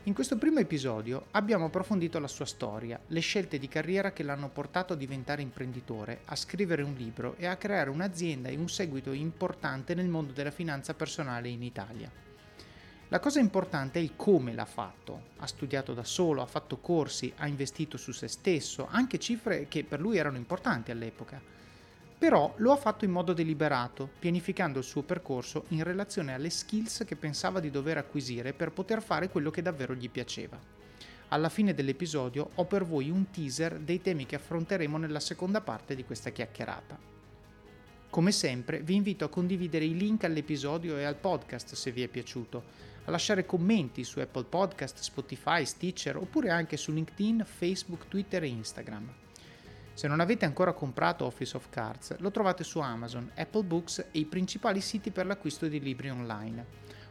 [0.08, 4.48] in questo primo episodio abbiamo approfondito la sua storia, le scelte di carriera che l'hanno
[4.48, 9.12] portato a diventare imprenditore, a scrivere un libro e a creare un'azienda e un seguito
[9.12, 12.10] importante nel mondo della finanza personale in Italia.
[13.08, 15.24] La cosa importante è il come l'ha fatto.
[15.40, 19.84] Ha studiato da solo, ha fatto corsi, ha investito su se stesso, anche cifre che
[19.84, 21.57] per lui erano importanti all'epoca
[22.18, 27.04] però lo ha fatto in modo deliberato, pianificando il suo percorso in relazione alle skills
[27.06, 30.58] che pensava di dover acquisire per poter fare quello che davvero gli piaceva.
[31.28, 35.94] Alla fine dell'episodio ho per voi un teaser dei temi che affronteremo nella seconda parte
[35.94, 36.98] di questa chiacchierata.
[38.10, 42.08] Come sempre vi invito a condividere i link all'episodio e al podcast se vi è
[42.08, 48.42] piaciuto, a lasciare commenti su Apple Podcast, Spotify, Stitcher oppure anche su LinkedIn, Facebook, Twitter
[48.42, 49.27] e Instagram.
[49.98, 54.20] Se non avete ancora comprato Office of Cards, lo trovate su Amazon, Apple Books e
[54.20, 56.64] i principali siti per l'acquisto di libri online.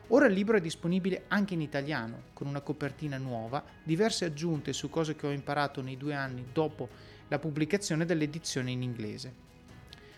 [0.07, 4.89] Ora il libro è disponibile anche in italiano, con una copertina nuova, diverse aggiunte su
[4.89, 6.87] cose che ho imparato nei due anni dopo
[7.27, 9.33] la pubblicazione dell'edizione in inglese.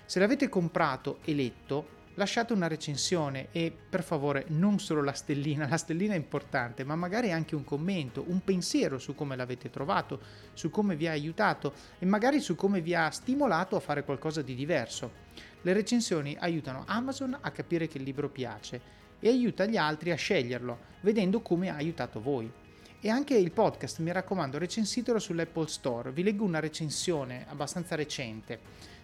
[0.05, 5.69] Se l'avete comprato e letto, lasciate una recensione e per favore non solo la stellina,
[5.69, 10.19] la stellina è importante, ma magari anche un commento, un pensiero su come l'avete trovato,
[10.53, 14.41] su come vi ha aiutato e magari su come vi ha stimolato a fare qualcosa
[14.41, 15.27] di diverso.
[15.61, 20.15] Le recensioni aiutano Amazon a capire che il libro piace e aiuta gli altri a
[20.15, 22.51] sceglierlo, vedendo come ha aiutato voi.
[22.99, 26.11] E anche il podcast, mi raccomando, recensitelo sull'Apple Store.
[26.11, 28.59] Vi leggo una recensione abbastanza recente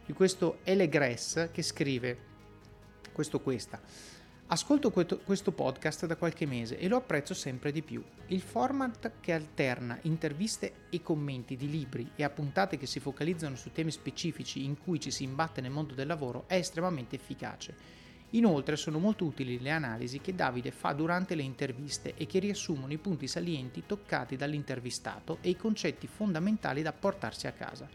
[0.06, 2.34] di questo Elegress che scrive
[3.16, 3.80] questo questa.
[4.48, 8.04] Ascolto questo podcast da qualche mese e lo apprezzo sempre di più.
[8.28, 13.56] Il format che alterna interviste e commenti di libri e a puntate che si focalizzano
[13.56, 18.04] su temi specifici in cui ci si imbatte nel mondo del lavoro è estremamente efficace.
[18.32, 22.92] Inoltre sono molto utili le analisi che Davide fa durante le interviste e che riassumono
[22.92, 27.88] i punti salienti toccati dall'intervistato e i concetti fondamentali da portarsi a casa.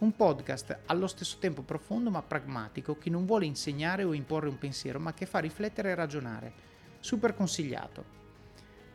[0.00, 4.56] Un podcast allo stesso tempo profondo ma pragmatico che non vuole insegnare o imporre un
[4.56, 6.52] pensiero ma che fa riflettere e ragionare.
[7.00, 8.02] Super consigliato.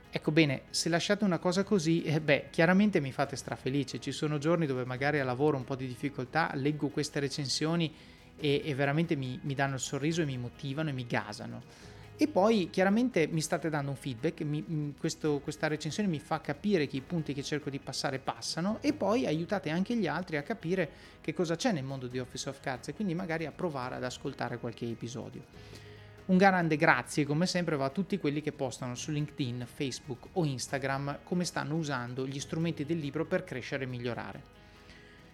[0.10, 4.00] Ecco bene, se lasciate una cosa così, eh beh, chiaramente mi fate strafelice.
[4.00, 7.94] Ci sono giorni dove magari a lavoro un po' di difficoltà, leggo queste recensioni
[8.36, 11.94] e, e veramente mi, mi danno il sorriso e mi motivano e mi gasano.
[12.18, 16.88] E poi chiaramente mi state dando un feedback, mi, questo, questa recensione mi fa capire
[16.88, 20.42] che i punti che cerco di passare passano e poi aiutate anche gli altri a
[20.42, 20.90] capire
[21.20, 24.04] che cosa c'è nel mondo di Office of Cards e quindi magari a provare ad
[24.06, 25.44] ascoltare qualche episodio.
[26.28, 30.46] Un grande grazie come sempre va a tutti quelli che postano su LinkedIn, Facebook o
[30.46, 34.42] Instagram come stanno usando gli strumenti del libro per crescere e migliorare.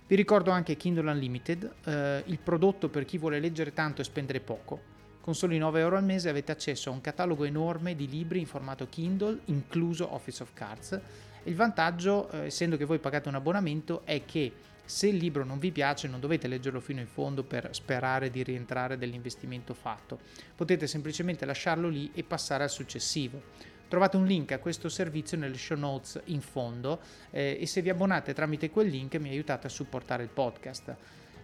[0.07, 4.39] Vi ricordo anche Kindle Unlimited, eh, il prodotto per chi vuole leggere tanto e spendere
[4.39, 4.90] poco
[5.21, 8.47] con soli 9 euro al mese avete accesso a un catalogo enorme di libri in
[8.47, 10.99] formato Kindle, incluso Office of Cards.
[11.43, 14.51] Il vantaggio, eh, essendo che voi pagate un abbonamento, è che
[14.83, 18.43] se il libro non vi piace non dovete leggerlo fino in fondo per sperare di
[18.43, 20.19] rientrare dell'investimento fatto.
[20.55, 23.41] Potete semplicemente lasciarlo lì e passare al successivo.
[23.87, 26.99] Trovate un link a questo servizio nelle show notes in fondo
[27.29, 30.95] eh, e se vi abbonate tramite quel link mi aiutate a supportare il podcast.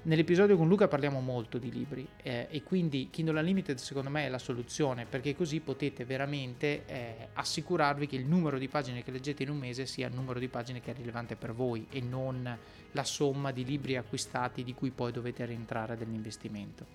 [0.04, 4.30] Nell'episodio con Luca parliamo molto di libri eh, e quindi Kindle Unlimited secondo me è
[4.30, 9.44] la soluzione perché così potete veramente eh, assicurarvi che il numero di pagine che leggete
[9.44, 12.58] in un mese sia il numero di pagine che è rilevante per voi e non
[12.92, 16.86] la somma di libri acquistati di cui poi dovete rientrare dell'investimento.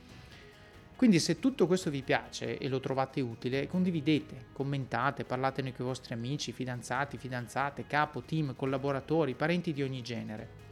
[0.97, 5.89] Quindi se tutto questo vi piace e lo trovate utile, condividete, commentate, parlatene con i
[5.89, 10.72] vostri amici, fidanzati, fidanzate, capo, team, collaboratori, parenti di ogni genere.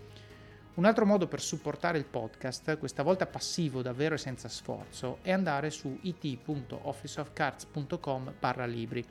[0.81, 5.31] Un altro modo per supportare il podcast, questa volta passivo davvero e senza sforzo, è
[5.31, 9.05] andare su it.officeofcards.com barra libri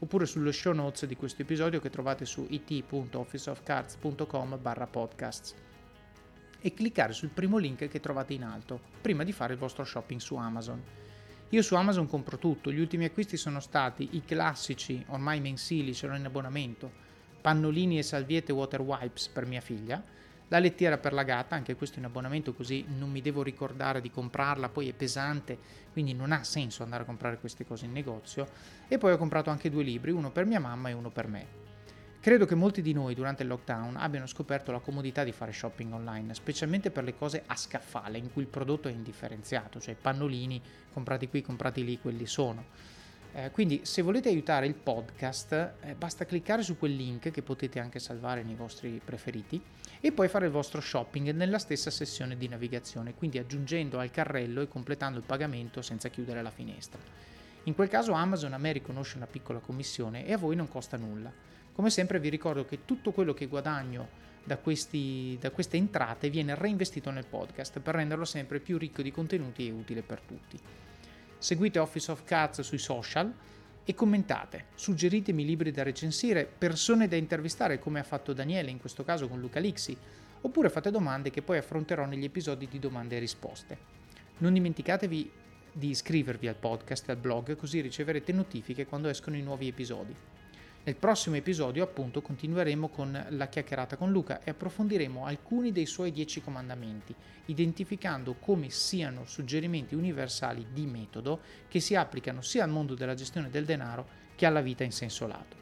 [0.00, 5.54] oppure sullo show notes di questo episodio che trovate su it.officeofcards.com barra podcasts
[6.60, 10.18] e cliccare sul primo link che trovate in alto prima di fare il vostro shopping
[10.18, 10.82] su Amazon.
[11.50, 16.16] Io su Amazon compro tutto, gli ultimi acquisti sono stati i classici, ormai mensili, l'ho
[16.16, 16.90] in abbonamento,
[17.40, 20.02] pannolini e salviette water wipes per mia figlia,
[20.52, 24.10] la lettiera per la gatta, anche questo in abbonamento così non mi devo ricordare di
[24.10, 25.56] comprarla, poi è pesante,
[25.92, 28.46] quindi non ha senso andare a comprare queste cose in negozio.
[28.86, 31.46] E poi ho comprato anche due libri, uno per mia mamma e uno per me.
[32.20, 35.90] Credo che molti di noi durante il lockdown abbiano scoperto la comodità di fare shopping
[35.90, 40.60] online, specialmente per le cose a scaffale, in cui il prodotto è indifferenziato, cioè pannolini
[40.92, 42.66] comprati qui, comprati lì, quelli sono.
[43.34, 47.80] Eh, quindi se volete aiutare il podcast eh, basta cliccare su quel link che potete
[47.80, 49.58] anche salvare nei vostri preferiti
[50.02, 54.60] e poi fare il vostro shopping nella stessa sessione di navigazione, quindi aggiungendo al carrello
[54.60, 57.00] e completando il pagamento senza chiudere la finestra.
[57.64, 60.98] In quel caso Amazon a me riconosce una piccola commissione e a voi non costa
[60.98, 61.32] nulla.
[61.72, 64.08] Come sempre vi ricordo che tutto quello che guadagno
[64.44, 69.10] da, questi, da queste entrate viene reinvestito nel podcast per renderlo sempre più ricco di
[69.10, 70.60] contenuti e utile per tutti
[71.42, 73.34] seguite Office of Cards sui social
[73.84, 79.02] e commentate, suggeritemi libri da recensire, persone da intervistare come ha fatto Daniele in questo
[79.02, 79.96] caso con Luca Lixi,
[80.42, 83.76] oppure fate domande che poi affronterò negli episodi di domande e risposte.
[84.38, 85.30] Non dimenticatevi
[85.72, 90.14] di iscrivervi al podcast e al blog così riceverete notifiche quando escono i nuovi episodi.
[90.84, 96.10] Nel prossimo episodio appunto continueremo con la chiacchierata con Luca e approfondiremo alcuni dei suoi
[96.10, 97.14] dieci comandamenti,
[97.46, 101.38] identificando come siano suggerimenti universali di metodo
[101.68, 105.28] che si applicano sia al mondo della gestione del denaro che alla vita in senso
[105.28, 105.56] lato.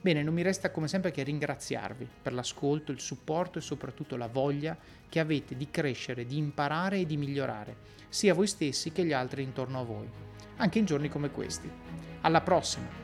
[0.00, 4.26] Bene, non mi resta come sempre che ringraziarvi per l'ascolto, il supporto e soprattutto la
[4.26, 4.76] voglia
[5.08, 7.76] che avete di crescere, di imparare e di migliorare,
[8.08, 10.10] sia voi stessi che gli altri intorno a voi,
[10.56, 11.70] anche in giorni come questi.
[12.22, 13.03] Alla prossima!